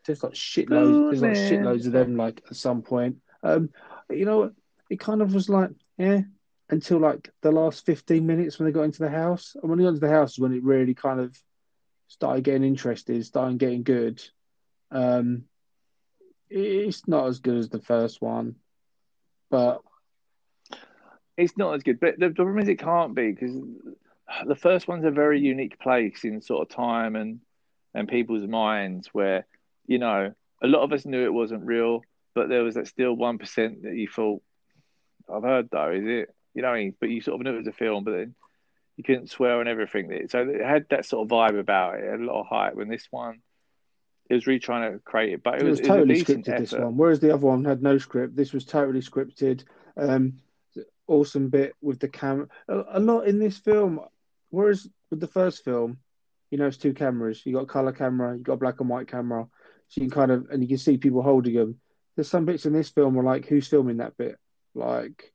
[0.05, 1.67] there's like shitloads there's like Spoon Man.
[1.67, 3.17] shitloads of them like at some point.
[3.43, 3.69] Um,
[4.09, 4.51] you know,
[4.89, 6.21] it kind of was like yeah
[6.69, 9.55] until like the last fifteen minutes when they got into the house.
[9.61, 11.35] And when they got into the house is when it really kind of
[12.07, 14.23] started getting interested, started getting good.
[14.91, 15.45] Um,
[16.49, 18.55] it's not as good as the first one,
[19.49, 19.81] but
[21.37, 23.55] It's not as good, but the, the problem is it can't be because
[24.45, 27.39] the first one's a very unique place in sort of time and
[27.93, 29.45] and people's minds where
[29.87, 32.01] you know a lot of us knew it wasn't real,
[32.35, 34.41] but there was that still one percent that you thought
[35.33, 36.35] I've heard though, is it?
[36.53, 36.95] You know, I mean?
[36.99, 38.35] but you sort of knew it was a film, but then
[38.97, 40.27] you couldn't swear on everything.
[40.29, 42.75] So it had that sort of vibe about it, it had a lot of hype.
[42.75, 43.41] When this one,
[44.29, 46.23] it was really trying to create it, but it, it was, was it was totally
[46.23, 49.63] scripted this one whereas the other one had no script this was totally scripted
[49.97, 50.33] um
[51.07, 53.99] awesome bit with the camera a, a lot in this film
[54.49, 55.97] whereas with the first film
[56.51, 58.89] you know it's two cameras you got a color camera you got a black and
[58.89, 59.47] white camera
[59.87, 61.79] so you can kind of and you can see people holding them
[62.15, 64.37] there's some bits in this film where like who's filming that bit
[64.75, 65.33] like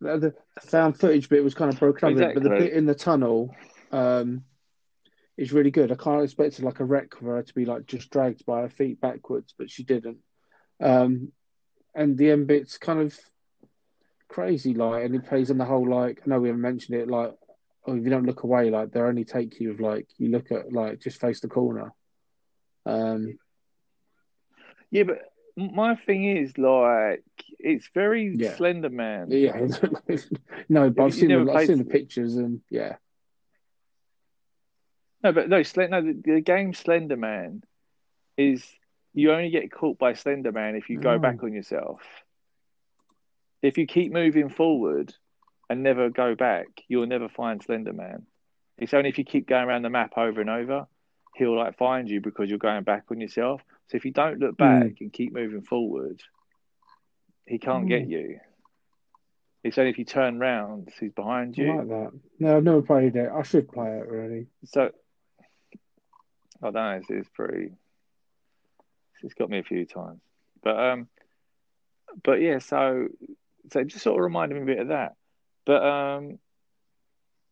[0.00, 2.86] the, the found footage bit was kind of broken up bit, but the bit in
[2.86, 3.54] the tunnel
[3.92, 4.44] um
[5.40, 5.90] is really good.
[5.90, 8.60] I kind of expected like a wreck for her to be like just dragged by
[8.60, 10.18] her feet backwards, but she didn't.
[10.82, 11.32] Um,
[11.94, 13.18] and the end bit's kind of
[14.28, 16.20] crazy, like, and it plays on the whole like.
[16.20, 17.32] I know we haven't mentioned it, like,
[17.86, 20.50] oh, if you don't look away, like they only take you of like you look
[20.52, 21.92] at like just face the corner.
[22.86, 23.38] Um,
[24.90, 25.18] Yeah, but
[25.56, 27.24] my thing is like
[27.58, 28.56] it's very Yeah.
[28.56, 29.28] Slender Man.
[29.30, 29.56] yeah,
[30.68, 32.96] no, but I've seen the, I've seen the pictures, and yeah,
[35.22, 36.00] No, but no, Slen- no.
[36.02, 37.62] The, the game Slender Man
[38.36, 38.64] is
[39.12, 41.18] you only get caught by Slender Man if you go Oh.
[41.18, 42.00] back on yourself.
[43.62, 45.12] If you keep moving forward
[45.70, 48.26] and never go back, you'll never find Slender Man.
[48.76, 50.86] It's only if you keep going around the map over and over,
[51.36, 53.62] he'll like find you because you're going back on yourself.
[53.88, 55.00] So if you don't look back Mm.
[55.00, 56.20] and keep moving forward,
[57.46, 57.88] he can't Mm.
[57.88, 58.40] get you.
[59.62, 61.72] It's only if you turn round, he's behind I you.
[61.76, 62.12] like that.
[62.40, 63.30] No, I've never played it.
[63.30, 64.48] I should play it really.
[64.64, 64.90] So
[66.62, 66.90] I don't know.
[66.96, 67.72] It's, it's pretty.
[69.22, 70.20] It's got me a few times,
[70.62, 71.08] but um,
[72.24, 72.58] but yeah.
[72.58, 73.08] So
[73.70, 75.14] so it just sort of reminded me a bit of that.
[75.70, 76.38] But um,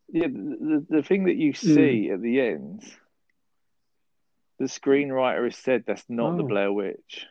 [0.09, 0.57] yeah, the
[0.89, 2.83] the, the thing that you see at the end,
[4.59, 6.49] the screenwriter has said that's not the Oh.
[6.49, 7.27] Blair Witch.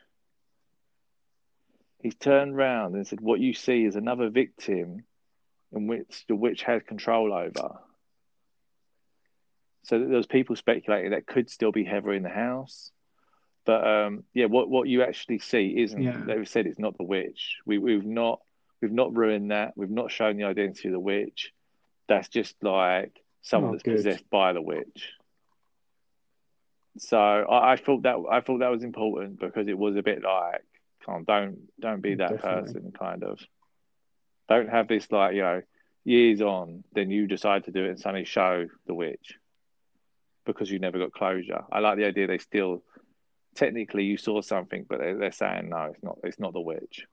[2.00, 5.04] He's turned round and said, "What you see is another victim,
[5.72, 7.80] in which the witch has control over."
[9.82, 12.92] So there was people speculating that could still be Heather in the house,
[13.66, 16.02] but um, yeah, what what you actually see isn't.
[16.02, 16.22] Yeah.
[16.26, 17.58] They've said it's not the witch.
[17.66, 18.40] We we've not
[18.80, 19.72] we've not ruined that.
[19.76, 21.52] We've not shown the identity of the witch.
[22.08, 23.12] That's just like
[23.42, 23.96] someone Oh, that's good.
[23.96, 25.10] possessed by the witch.
[26.98, 30.22] So I, I thought that I thought that was important because it was a bit
[30.22, 30.62] like,
[31.04, 32.72] come on, don't don't be that Definitely.
[32.72, 33.38] person, kind of.
[34.48, 35.62] Don't have this like you know
[36.04, 39.34] years on, then you decide to do it and suddenly show the witch
[40.46, 41.62] because you never got closure.
[41.70, 42.82] I like the idea they still
[43.54, 46.18] technically you saw something, but they, they're saying no, it's not.
[46.24, 47.06] It's not the witch.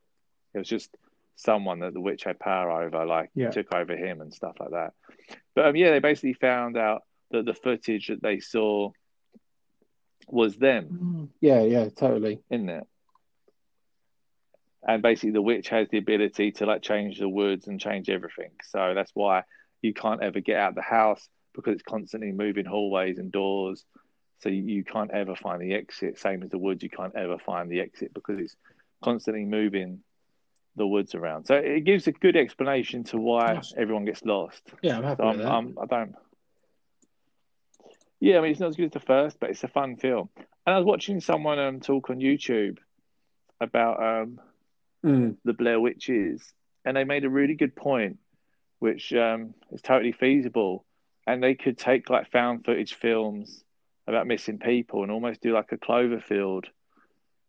[0.53, 0.89] It was just
[1.35, 3.49] someone that the witch had power over, like Yeah.
[3.51, 4.93] took over him and stuff like that.
[5.55, 8.91] But um, yeah, they basically found out that the footage that they saw
[10.27, 12.41] was them Yeah, yeah, totally.
[12.49, 12.87] in it.
[14.87, 18.51] And basically, the witch has the ability to like change the woods and change everything.
[18.63, 19.43] So that's why
[19.81, 23.83] you can't ever get out of the house because it's constantly moving hallways and doors.
[24.41, 26.19] So you, you can't ever find the exit.
[26.19, 28.55] Same as the woods, you can't ever find the exit because it's
[29.03, 30.01] constantly moving
[30.75, 31.45] the woods around.
[31.45, 33.73] So it gives a good explanation to why Nice.
[33.77, 34.61] everyone gets lost.
[34.81, 35.51] Yeah, I'm happy So with I'm, that.
[35.51, 36.15] I'm, I don't.
[38.19, 40.29] Yeah, I mean, it's not as good as the first, but it's a fun film.
[40.65, 42.77] And I was watching someone um, talk on YouTube
[43.61, 44.39] about um,
[45.03, 45.37] Mm.
[45.45, 46.51] the Blair Witches,
[46.83, 48.17] and they made a really good point,
[48.79, 50.83] which um, is totally feasible.
[51.27, 53.63] And they could take like found footage films
[54.07, 56.65] about missing people and almost do like a Cloverfield,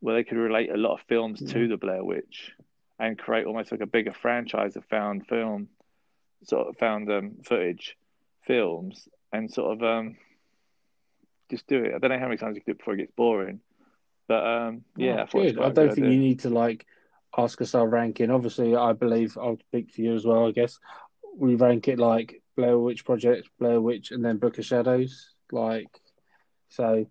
[0.00, 2.52] where they could relate a lot of films to the Blair Witch
[2.99, 5.68] and create almost like a bigger franchise of found film,
[6.44, 7.97] sort of found um, footage
[8.47, 10.16] films, and sort of um,
[11.51, 11.94] just do it.
[11.94, 13.61] I don't know how many times you can do it before it gets boring,
[14.28, 16.11] but um, yeah, Oh, I quite don't think idea.
[16.11, 16.86] you need to like
[17.36, 18.30] ask us our ranking.
[18.30, 20.47] Obviously, I believe I'll speak for you as well.
[20.49, 20.78] I guess
[21.36, 25.34] we rank it like Blair Witch Project, Blair Witch, and then Book of Shadows.
[25.53, 25.88] Like
[26.70, 27.07] so,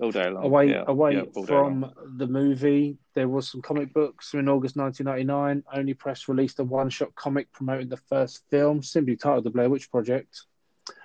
[0.00, 0.44] all day long.
[0.44, 5.62] away yeah, away yeah, from the movie, there was some comic books in August 1999.
[5.78, 9.90] Oni Press released a one-shot comic promoting the first film, simply titled The Blair Witch
[9.90, 10.42] Project.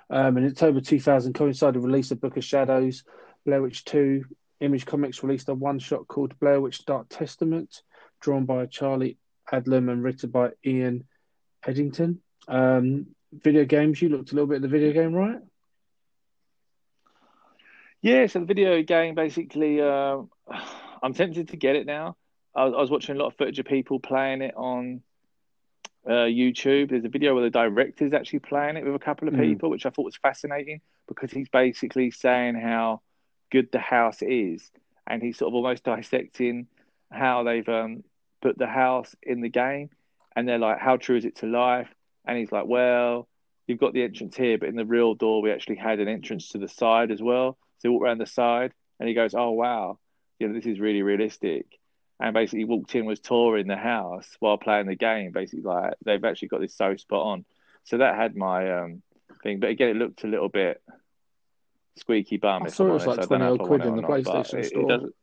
[0.08, 3.04] Um, in October 2000, coincided with the release of Book of Shadows.
[3.44, 4.24] Blair Witch 2,
[4.60, 7.82] Image Comics released a one-shot called Blair Witch Dark Testament,
[8.20, 9.18] drawn by Charlie
[9.52, 11.04] Adlard and written by Ian
[11.64, 12.18] Edginton.
[12.48, 15.40] Um, video games, you looked a little bit at the video game, right?
[18.06, 20.18] Yeah, so the video game basically, uh,
[21.02, 22.16] I'm tempted to get it now.
[22.54, 25.02] I was, I was watching a lot of footage of people playing it on
[26.06, 26.90] uh, YouTube.
[26.90, 29.40] There's a video where the director's actually playing it with a couple of Mm.
[29.40, 33.00] people, which I thought was fascinating because he's basically saying how
[33.50, 34.70] good the house is,
[35.08, 36.68] and he's sort of almost dissecting
[37.10, 38.04] how they've um,
[38.40, 39.90] put the house in the game,
[40.36, 41.92] and they're like, how true is it to life?
[42.24, 43.26] And he's like, well,
[43.66, 46.50] you've got the entrance here, but in the real door, we actually had an entrance
[46.50, 47.58] to the side as well.
[47.78, 49.98] So he walked around the side, and he goes, oh wow,
[50.38, 51.66] you know, this is really realistic.
[52.18, 55.32] And basically, walked in, was touring the house while playing the game.
[55.32, 57.44] Basically, like they've actually got this so spot on.
[57.84, 59.02] So that had my um
[59.42, 60.80] thing, but again, it looked a little bit
[61.98, 62.62] squeaky bum.
[62.64, 64.64] I saw it was like don't know 20 odd quid in the not, PlayStation it-
[64.64, 64.88] it store.
[64.88, 65.14] doesn't-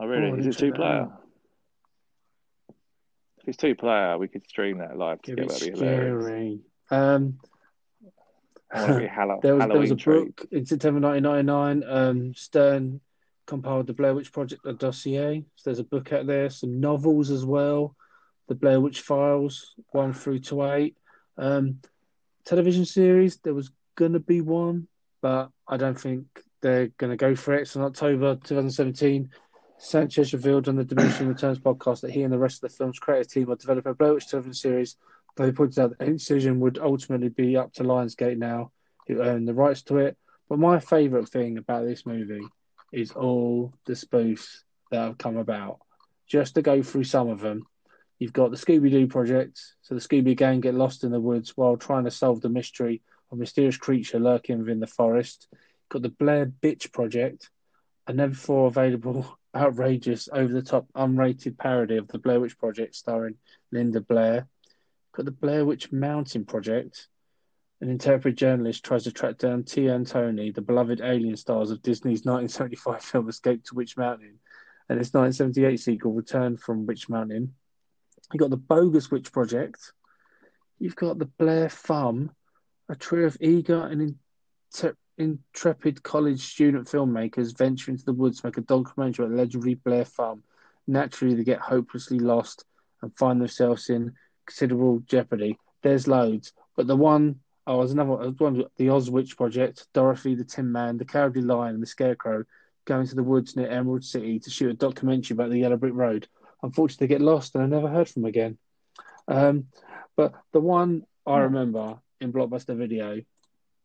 [0.00, 0.30] Oh really?
[0.30, 1.08] Oh, is it two player?
[3.44, 5.48] If it's two player, we could stream that live together.
[5.48, 6.60] That'd be hilarious.
[6.90, 7.38] Um,
[8.72, 10.34] I want to be Hall- there was there was a treat.
[10.34, 11.84] book in September 1999.
[11.86, 13.02] Um, Stern
[13.46, 15.44] compiled the Blair Witch Project a dossier.
[15.56, 17.94] So there's a book out there, some novels as well.
[18.48, 20.96] The Blair Witch Files, one through to eight.
[21.36, 21.80] Um,
[22.46, 24.88] television series, there was gonna be one,
[25.20, 26.24] but I don't think
[26.62, 27.68] they're gonna go for it.
[27.68, 29.28] So in October 2017,
[29.84, 32.98] Sanchez revealed on the Diminishing Returns podcast that he and the rest of the film's
[32.98, 34.96] creative team are developing a Blair Witch television series.
[35.36, 38.70] Though he pointed out that any decision would ultimately be up to Lionsgate now,
[39.06, 40.16] who own the rights to it.
[40.48, 42.46] But my favourite thing about this movie
[42.92, 45.80] is all the spoofs that have come about.
[46.26, 47.66] Just to go through some of them,
[48.18, 49.60] You've got the Scooby Doo project.
[49.82, 53.02] So the Scooby gang get lost in the woods while trying to solve the mystery
[53.30, 55.48] of a mysterious creature lurking within the forest.
[55.52, 57.50] You've got the Blair Bitch project,
[58.06, 62.94] a never before available, outrageous, over the top, unrated parody of the Blair Witch Project
[62.94, 63.36] starring
[63.72, 64.48] Linda Blair.
[65.12, 67.08] Got the Blair Witch Mountain project.
[67.80, 71.82] An intemperate journalist tries to track down Tia and Tony, the beloved alien stars of
[71.82, 74.38] Disney's 1975 film Escape to Witch Mountain,
[74.88, 77.54] and its 1978 sequel Return from Witch Mountain.
[78.32, 79.92] You've got the Bogus Witch Project.
[80.78, 82.30] You've got the Blair Thumb,
[82.88, 84.16] a trio of eager and
[84.72, 89.40] inter- intrepid college student filmmakers venture into the woods to make a documentary about the
[89.40, 90.42] legendary Blair Farm.
[90.86, 92.64] Naturally, they get hopelessly lost
[93.02, 94.12] and find themselves in
[94.46, 95.58] considerable jeopardy.
[95.82, 100.34] There's loads, but the one oh, there's another one, one the Oz Witch Project, Dorothy
[100.34, 102.44] the Tin Man, the Cowardly Lion, and the Scarecrow
[102.84, 105.94] going to the woods near Emerald City to shoot a documentary about the Yellow Brick
[105.94, 106.28] Road.
[106.62, 108.58] Unfortunately, they get lost and I never heard from them again.
[109.26, 109.66] Um,
[110.16, 113.22] but the one I remember in Blockbuster Video,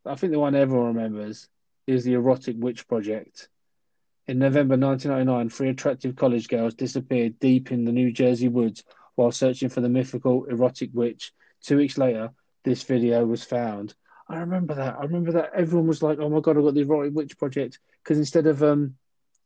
[0.05, 1.47] I think the one everyone remembers,
[1.87, 3.49] is the Erotic Witch Project.
[4.27, 8.83] In November 1999, three attractive college girls disappeared deep in the New Jersey woods
[9.15, 11.33] while searching for the mythical erotic witch.
[11.61, 12.29] Two weeks later,
[12.63, 13.95] this video was found.
[14.29, 14.95] I remember that.
[14.97, 17.79] I remember that everyone was like, "Oh my god, I've got the erotic witch project."
[18.03, 18.95] Because instead of um,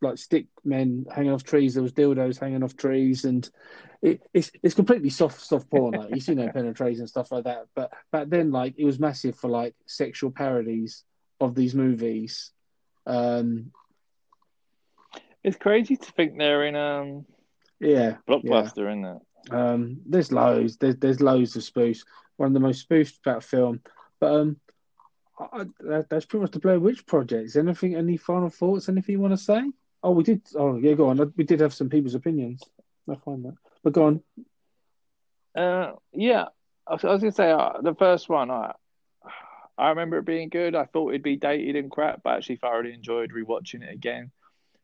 [0.03, 3.49] like stick men hanging off trees, there was dildos hanging off trees, and
[4.01, 5.93] it, it's it's completely soft soft porn.
[5.93, 7.67] Like you see no penetration and stuff like that.
[7.75, 11.03] But back then, like it was massive for like sexual parodies
[11.39, 12.51] of these movies.
[13.05, 13.71] Um,
[15.43, 17.25] It's crazy to think they're in um
[17.79, 19.53] yeah, blockbuster, isn't it?
[19.53, 20.77] Um, there's loads.
[20.77, 22.05] There's there's loads of spoofs.
[22.37, 23.81] One of the most spoofed about film.
[24.19, 24.57] But um,
[25.37, 27.45] I, that, that's pretty much the Blair Witch Project.
[27.45, 27.95] Is anything?
[27.95, 28.87] Any final thoughts?
[28.87, 29.61] Anything you want to say?
[30.03, 30.41] Oh, we did.
[30.55, 31.33] Oh, yeah, go on.
[31.37, 32.61] We did have some people's opinions.
[33.09, 33.55] I find that.
[33.83, 34.23] But go on.
[35.55, 36.45] Uh, yeah,
[36.87, 38.51] I was, I was gonna say uh, the first one.
[38.51, 38.73] I
[39.77, 40.75] I remember it being good.
[40.75, 44.31] I thought it'd be dated and crap, but actually thoroughly enjoyed rewatching it again.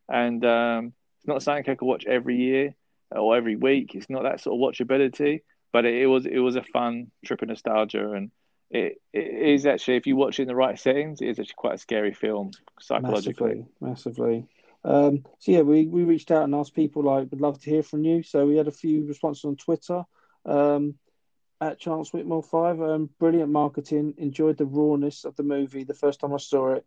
[0.07, 2.75] And um, it's not something I could watch every year
[3.11, 3.95] or every week.
[3.95, 5.41] It's not that sort of watchability,
[5.71, 8.31] but it, it was it was a fun trip of nostalgia, and
[8.71, 11.53] it, it is actually if you watch it in the right settings, it is actually
[11.57, 13.47] quite a scary film psychologically.
[13.47, 14.47] Massively, massively.
[14.83, 17.83] Um, so yeah, we, we reached out and asked people like, we'd love to hear
[17.83, 18.23] from you.
[18.23, 20.03] So we had a few responses on Twitter.
[20.45, 20.95] Um,
[21.61, 24.13] at Chance Whitmore five, um, brilliant marketing.
[24.17, 25.83] Enjoyed the rawness of the movie.
[25.83, 26.85] The first time I saw it,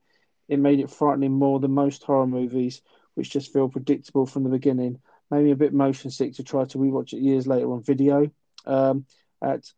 [0.49, 2.81] it made it frightening more than most horror movies,
[3.15, 4.99] which just feel predictable from the beginning.
[5.31, 8.31] Made me a bit motion sick to try to rewatch it years later on video.
[8.65, 9.05] Um,
[9.43, 9.71] at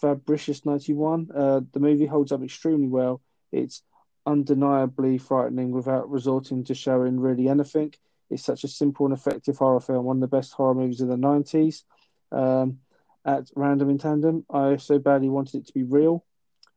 [0.00, 3.22] Fabricious ninety one, uh, the movie holds up extremely well.
[3.52, 3.82] It's
[4.26, 7.94] undeniably frightening without resorting to showing really anything.
[8.28, 11.08] It's such a simple and effective horror film, one of the best horror movies of
[11.08, 11.84] the 90s.
[12.32, 12.80] Um,
[13.24, 16.24] at Random in Tandem, I so badly wanted it to be real.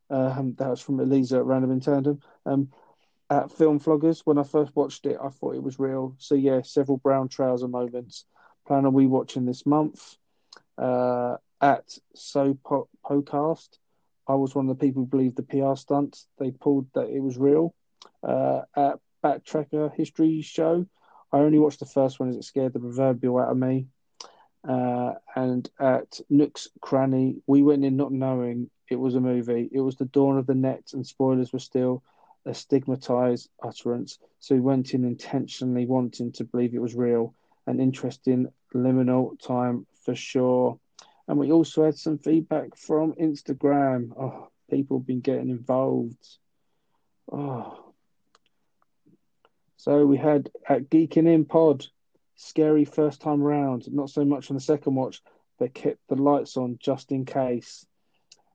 [0.09, 2.21] Um, that was from Elisa at Random in Tandem.
[2.45, 2.69] Um,
[3.29, 6.15] at Film Floggers, when I first watched it, I thought it was real.
[6.17, 8.25] So, yeah, several brown trouser moments.
[8.65, 10.17] Plan on we watching this month.
[10.77, 13.77] Uh, at So po- Podcast,
[14.29, 17.19] I was one of the people who believed the PR stunts they pulled that it
[17.19, 17.73] was real.
[18.23, 20.85] Uh, at Backtracker History Show,
[21.33, 23.87] I only watched the first one as it scared the proverbial out of me.
[24.67, 29.67] Uh, and at Nook's Cranny, we went in not knowing it was a movie.
[29.71, 32.03] It was the dawn of the net, and spoilers were still
[32.45, 34.19] a stigmatized utterance.
[34.39, 37.33] So we went in intentionally wanting to believe it was real.
[37.65, 40.79] An interesting liminal time for sure.
[41.29, 44.09] And we also had some feedback from Instagram.
[44.19, 46.17] Oh, people have been getting involved.
[47.31, 47.93] Oh.
[49.77, 51.85] So we had at Geeking In Pod,
[52.35, 53.85] scary first time round.
[53.93, 55.21] Not so much on the second watch,
[55.59, 57.85] but kept the lights on just in case.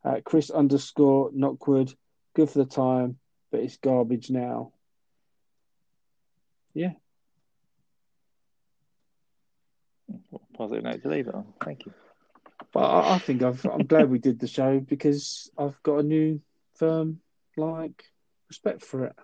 [0.04, 1.94] At Chris underscore Knockwood,
[2.34, 3.18] good for the time,
[3.52, 4.72] but it's garbage now.
[6.74, 6.94] Yeah.
[10.54, 11.46] Positive note to leave it on.
[11.62, 11.94] Thank you.
[12.72, 16.02] But I, I think I've, I'm glad we did the show because I've got a
[16.02, 16.40] new
[16.76, 17.20] firm
[17.56, 18.04] like
[18.48, 19.16] respect for it.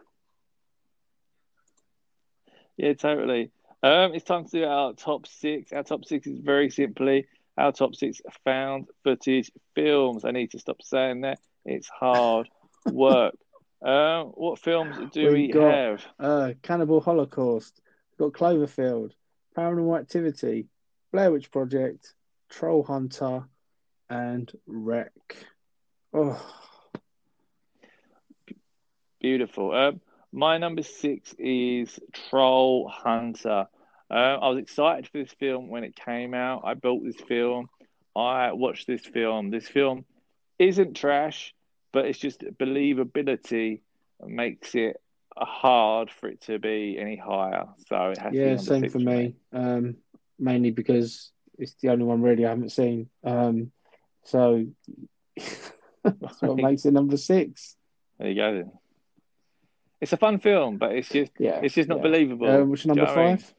[2.77, 3.51] Yeah, totally.
[3.83, 5.73] Um, it's time to do our top six.
[5.73, 7.27] Our top six is very simply
[7.57, 10.25] our top six found footage films.
[10.25, 11.39] I need to stop saying that.
[11.65, 12.49] It's hard
[12.87, 13.35] work.
[13.83, 16.05] Um, what films do we, We got- have?
[16.19, 17.81] Uh, Cannibal Holocaust,
[18.19, 19.13] got Cloverfield,
[19.57, 20.67] Paranormal Activity,
[21.13, 22.13] Blair Witch Project,
[22.51, 23.45] Troll Hunter,
[24.09, 25.13] and REC.
[26.13, 26.41] Oh,
[29.21, 29.73] Beautiful.
[29.75, 30.01] Um,
[30.33, 33.67] my number six is Troll Hunter.
[34.11, 36.63] Uh, I was excited for this film when it came out.
[36.65, 37.69] I built this film
[38.15, 39.51] I watched this film.
[39.51, 40.05] This film
[40.59, 41.55] isn't trash,
[41.93, 43.81] but it's just believability
[44.27, 44.97] makes it
[45.37, 47.67] hard for it to be any higher.
[47.89, 49.35] So it has to be Yeah, same for me.
[49.53, 49.97] Um,
[50.39, 51.31] mainly because
[51.61, 53.09] it's the only one really I haven't seen.
[53.25, 53.71] Um,
[54.25, 54.67] so
[56.05, 57.77] that's what makes it number six.
[58.19, 58.55] There you go.
[58.55, 58.73] Then.
[60.01, 62.03] It's a fun film, but it's just Yeah, it's just not yeah.
[62.03, 62.49] believable.
[62.49, 63.39] Um, which number know I mean?
[63.39, 63.55] five?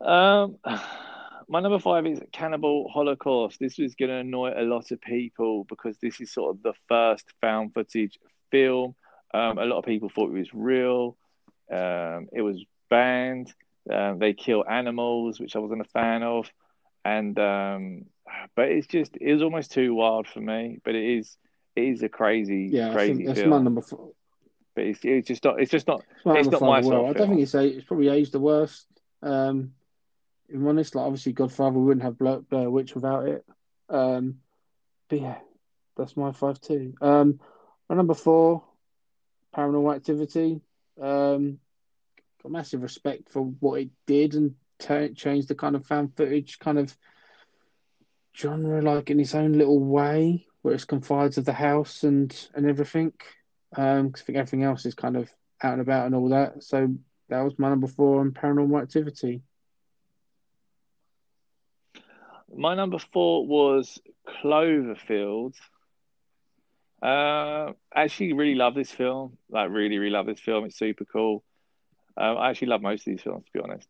[0.00, 0.58] Um,
[1.48, 3.58] my number five is Cannibal Holocaust.
[3.58, 6.74] This was going to annoy a lot of people because this is sort of the
[6.88, 8.18] first found footage
[8.50, 8.94] film.
[9.34, 11.16] Um, a lot of people thought it was real.
[11.70, 13.52] Um, it was banned.
[13.90, 16.50] Um, they kill animals, which I wasn't a fan of,
[17.04, 18.06] and um,
[18.54, 20.78] but it's just it was almost too wild for me.
[20.84, 21.36] But it is
[21.76, 23.50] it is a crazy Yeah, crazy that's film.
[23.50, 24.12] my number four.
[24.74, 27.06] But it's, it's just not it's just not It's my It's not my well.
[27.06, 28.86] I don't think it's it's probably aged the worst.
[29.22, 29.72] Um,
[30.48, 33.44] if I'm honest, like obviously Godfather wouldn't have Blair, Blair Witch without it.
[33.88, 34.40] Um,
[35.08, 35.38] but yeah,
[35.96, 36.94] that's my five too.
[37.00, 37.40] Um,
[37.88, 38.64] my number four,
[39.54, 40.60] Paranormal Activity.
[41.00, 41.58] Um,
[42.46, 44.54] got massive respect for what it did and
[45.16, 46.96] changed the kind of fan footage kind of
[48.36, 52.68] genre, like in its own little way, where it's confined to the house and and
[52.68, 53.12] everything.
[53.76, 55.28] Um, 'cause I think everything else is kind of
[55.62, 56.62] out and about and all that.
[56.62, 56.94] So
[57.28, 59.42] that was my number four on Paranormal Activity.
[62.54, 65.54] My number four was Cloverfield.
[67.02, 69.36] Uh, actually really love this film.
[69.50, 70.64] Like, really, really love this film.
[70.64, 71.42] It's super cool.
[72.16, 73.88] Um, I actually love most of these films, to be honest.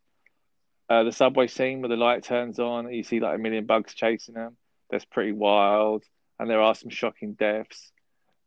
[0.89, 3.95] Uh, the subway scene where the light turns on, you see like a million bugs
[3.95, 4.57] chasing them.
[4.91, 6.05] That's pretty wild.
[6.39, 7.93] And there are some shocking deaths.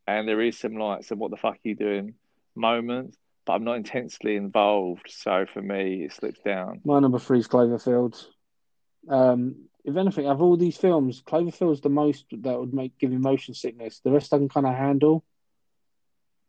[0.07, 2.15] And there is some like, some what the fuck are you doing
[2.55, 3.17] moments.
[3.45, 5.07] But I'm not intensely involved.
[5.09, 6.81] So for me, it slips down.
[6.83, 8.25] My number three is Cloverfield.
[9.09, 13.19] Um, if anything, of all these films, Cloverfield's the most that would make give you
[13.19, 14.01] motion sickness.
[14.03, 15.23] The rest I can kind of handle.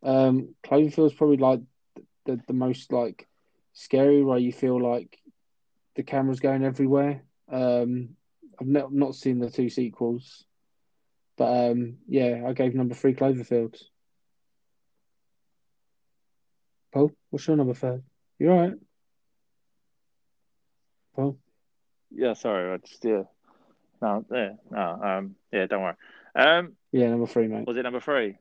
[0.02, 1.60] Um, Cloverfield's probably like
[2.26, 3.28] the the most like
[3.72, 5.18] scary, where you feel like
[5.96, 7.22] the camera's going everywhere.
[7.50, 8.10] Um,
[8.60, 10.44] I've not not seen the two sequels,
[11.36, 13.76] but um, yeah, I gave number three Cloverfield.
[16.92, 18.02] Paul, what's your number third?
[18.38, 18.74] You all right?
[21.14, 21.38] Paul?
[22.10, 22.72] Yeah, sorry.
[22.72, 23.22] I just, yeah.
[24.02, 25.94] No, yeah, no, um, yeah, don't worry.
[26.34, 27.66] Um, Yeah, number three, mate.
[27.66, 28.36] was it number three?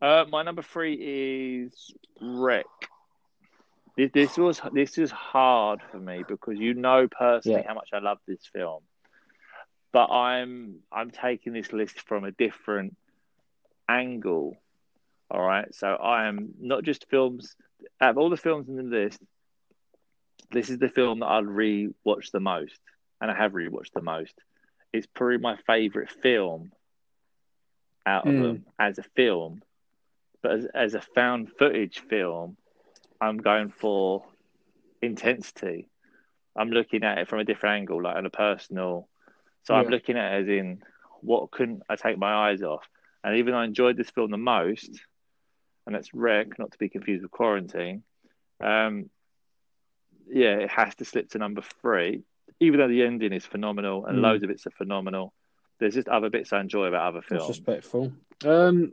[0.00, 0.94] Uh, my number three
[1.68, 2.64] is REC.
[3.96, 7.68] This, this was this is hard for me because you know personally Yeah.
[7.68, 8.82] how much I love this film,
[9.92, 12.96] but I'm I'm taking this list from a different
[13.88, 14.56] angle.
[15.30, 17.54] All right, so I am not just films.
[18.00, 19.20] Out of all the films in the list,
[20.50, 22.78] this is the film that I'll re-watch the most,
[23.20, 24.34] and I have re-watched the most.
[24.92, 26.72] It's probably my favorite film
[28.06, 28.42] out of Mm.
[28.42, 29.62] them as a film,
[30.42, 32.56] but as, as a found footage film,
[33.20, 34.24] I'm going for
[35.02, 35.88] intensity.
[36.56, 39.08] I'm looking at it from a different angle, like on a personal.
[39.64, 40.82] So I'm looking at it as in
[41.20, 42.88] what couldn't I take my eyes off?
[43.22, 44.88] And even though I enjoyed this film the most,
[45.86, 48.02] and that's REC, not to be confused with Quarantine.
[48.62, 49.10] Um,
[50.28, 52.22] yeah, it has to slip to number three,
[52.60, 54.22] even though the ending is phenomenal and Mm.
[54.22, 55.32] loads of it's are phenomenal.
[55.78, 57.48] There's just other bits I enjoy about other That's films.
[57.48, 58.12] respectful.
[58.44, 58.92] Um,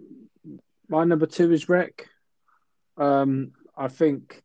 [0.90, 2.08] my number two is REC.
[2.98, 4.42] Um, I think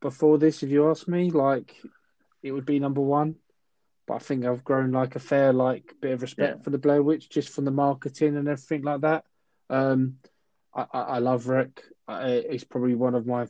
[0.00, 1.76] before this, if you ask me, like
[2.42, 3.36] it would be number one.
[4.06, 6.62] But I think I've grown like a fair like bit of respect Yeah.
[6.62, 9.24] for the Blair Witch just from the marketing and everything like that.
[9.68, 10.16] Um,
[10.74, 11.82] I, I, I love REC.
[12.08, 13.46] It's probably one of my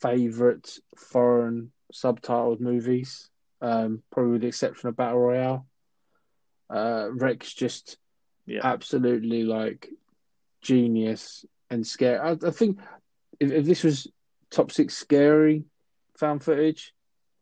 [0.00, 3.28] favorite foreign subtitled movies.
[3.60, 5.66] Um, probably with the exception of Battle Royale.
[6.70, 7.98] Uh, REC's just
[8.46, 8.60] Yeah.
[8.62, 9.90] absolutely like
[10.60, 12.18] genius and scary.
[12.18, 12.78] I, I think
[13.38, 14.06] if, if this was
[14.50, 15.64] top six scary
[16.18, 16.92] fan footage,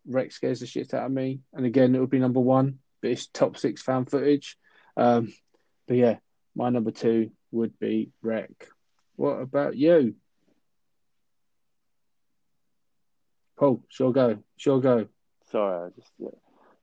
[0.07, 1.41] Rex scares the shit out of me.
[1.53, 4.57] And again, it would be number one, but it's top six fan footage.
[4.97, 5.33] Um,
[5.87, 6.17] but yeah,
[6.55, 8.51] my number two would be REC.
[9.17, 10.15] What about you?
[13.59, 15.09] Paul, sure go, sure go.
[15.51, 16.29] Sorry, I just yeah,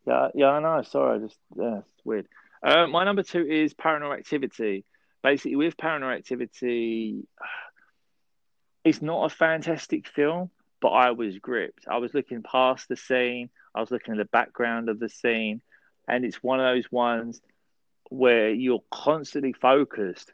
[0.06, 0.82] yeah, yeah I know.
[0.84, 2.28] Sorry, I just yeah, it's weird.
[2.62, 4.84] Uh, my number two is Paranormal Activity.
[5.26, 7.24] Basically, with Paranormal Activity,
[8.84, 11.88] it's not a fantastic film, but I was gripped.
[11.90, 13.50] I was looking past the scene.
[13.74, 15.62] I was looking at the background of the scene,
[16.08, 17.42] and it's one of those ones
[18.12, 20.32] where you're constantly focused,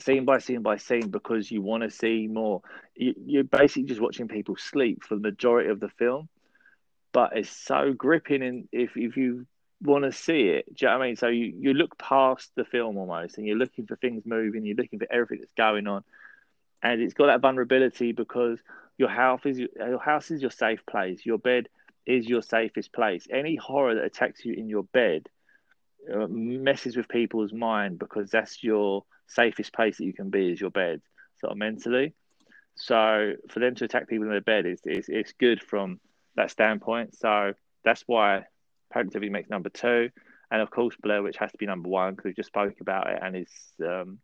[0.00, 2.62] scene by scene by scene, because you want to see more.
[2.96, 6.28] You, you're basically just watching people sleep for the majority of the film
[7.16, 8.42] but it's so gripping.
[8.42, 9.46] And if if you
[9.82, 11.16] want to see it, do you know what I mean?
[11.16, 14.64] So you you look past the film almost, and you're looking for things moving.
[14.64, 16.04] You're looking for everything that's going on,
[16.82, 18.58] and it's got that vulnerability because
[18.98, 21.24] your house is your, your house is your safe place.
[21.24, 21.68] Your bed
[22.06, 23.26] is your safest place.
[23.30, 25.28] Any horror that attacks you in your bed
[26.12, 30.60] uh, messes with people's mind because that's your safest place that you can be is
[30.60, 31.02] your bed,
[31.40, 32.14] sort of mentally.
[32.76, 35.98] So for them to attack people in their bed is it's, it's good from
[36.36, 37.16] that standpoint.
[37.16, 37.54] So
[37.84, 38.44] that's why
[38.94, 40.10] Paranormal makes number two,
[40.50, 43.10] and of course Blair Witch has to be number one because we just spoke about
[43.10, 44.18] it, and it's um,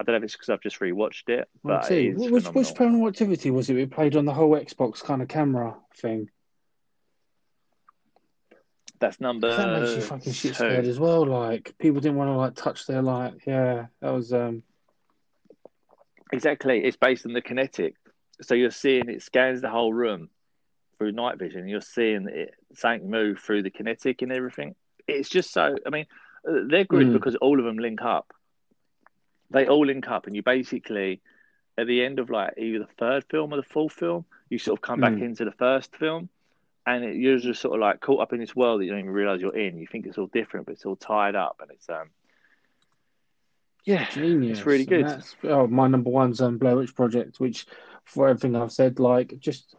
[0.00, 2.08] I don't know if it's because I've just rewatched it, but see.
[2.08, 3.74] it is Which, which paranormal activity was it?
[3.74, 6.28] We played on the whole Xbox kind of camera thing.
[9.02, 11.26] that's number that makes you fucking shit scared as well.
[11.26, 13.86] Like people didn't want to like touch their like yeah.
[14.00, 14.62] That was um
[16.32, 17.92] Exactly, it's based on the Kinect.
[18.40, 20.30] So you're seeing it scans the whole room
[21.02, 21.66] through night vision.
[21.68, 24.76] You're seeing it something move through the Kinect and everything.
[25.08, 25.74] It's just so.
[25.84, 26.06] I mean,
[26.48, 27.12] uh, they're good Mm.
[27.12, 28.32] because all of them link up.
[29.50, 31.20] They all link up, and you basically
[31.76, 34.78] at the end of like either the third film or the fourth film, you sort
[34.78, 35.22] of come back Mm.
[35.22, 36.28] into the first film,
[36.86, 39.00] and it, you're just sort of like caught up in this world that you don't
[39.00, 39.78] even realize you're in.
[39.78, 42.10] You think it's all different, but it's all tied up, and it's um,
[43.84, 44.58] yeah, genius.
[44.58, 45.06] it's really good.
[45.06, 47.66] that's- oh, my number one's um, Blair Witch Project, which
[48.04, 49.74] for everything I've said, like just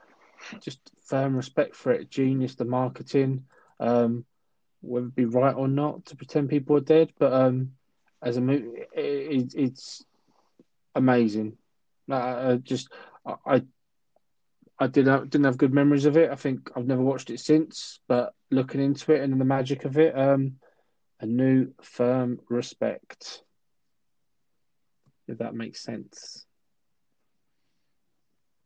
[0.61, 2.09] just firm respect for it.
[2.09, 3.45] Genius, the marketing,
[3.79, 4.25] um,
[4.81, 7.71] whether it be right or not to pretend people are dead, but um,
[8.21, 10.03] as a movie, it, it, it's
[10.95, 11.57] amazing.
[12.11, 12.91] I just
[13.25, 13.35] I.
[13.45, 13.61] I
[14.79, 16.31] I didn't didn't have good memories of it.
[16.31, 19.97] I think I've never watched it since, but looking into it and the magic of
[19.97, 20.55] it, um,
[21.21, 23.43] a new firm respect.
[25.27, 26.45] If that makes sense.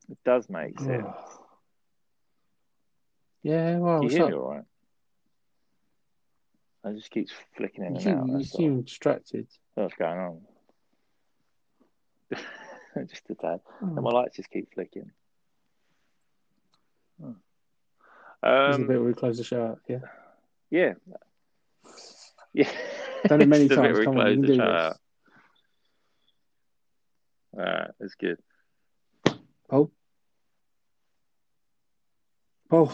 [0.10, 1.37] It does make sense.
[3.48, 4.64] Yeah, well, Can you hear me all right?
[6.84, 8.28] I just keeps flicking in You and seem, out.
[8.28, 8.82] you That's all.
[8.82, 9.48] distracted.
[9.76, 10.42] What's going on?
[13.08, 13.62] just a tad.
[13.80, 15.12] And Oh, my lights just keep flicking.
[17.20, 17.28] the
[18.44, 19.80] Um, bit where we close the show out.
[19.88, 20.00] Yeah,
[20.70, 20.94] yeah.
[22.54, 22.72] Yeah.
[23.28, 24.00] done it many a times.
[24.00, 24.98] Come on, you can do this.
[27.56, 28.40] Alright, that's good.
[29.70, 29.90] Paul,
[32.70, 32.92] Paul.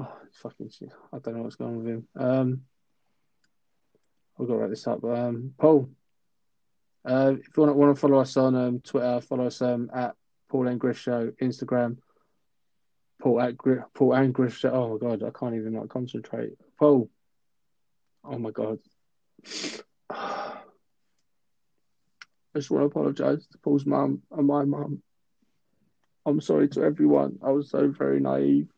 [0.00, 0.92] Oh, it's fucking shit.
[1.12, 2.08] I don't know what's going on with him.
[2.16, 2.62] Um,
[4.38, 5.02] I've got to write this up.
[5.04, 5.90] Um, Paul,
[7.04, 10.14] uh, if you want want to follow us on um, Twitter, follow us um, at
[10.48, 11.98] Paul and Griff Show, Instagram,
[13.20, 14.70] Paul at Gri- Paul and Griff Show.
[14.70, 16.52] Oh my god, I can't even like concentrate.
[16.78, 17.10] Paul,
[18.24, 18.78] oh my god.
[22.54, 25.02] I just want to apologise to Paul's mum and my mum.
[26.26, 27.38] I'm sorry to everyone.
[27.44, 28.68] I was so very naive.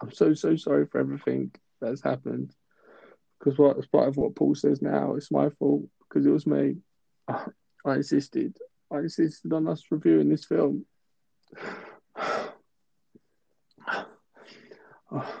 [0.00, 2.52] I'm so so sorry for everything that's happened.
[3.38, 6.76] Because what, despite of what Paul says now, it's my fault because it was me.
[7.28, 7.44] I
[7.94, 8.56] insisted.
[8.90, 10.84] I insisted on us reviewing this film.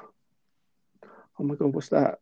[1.38, 2.18] Oh, my god, what's that?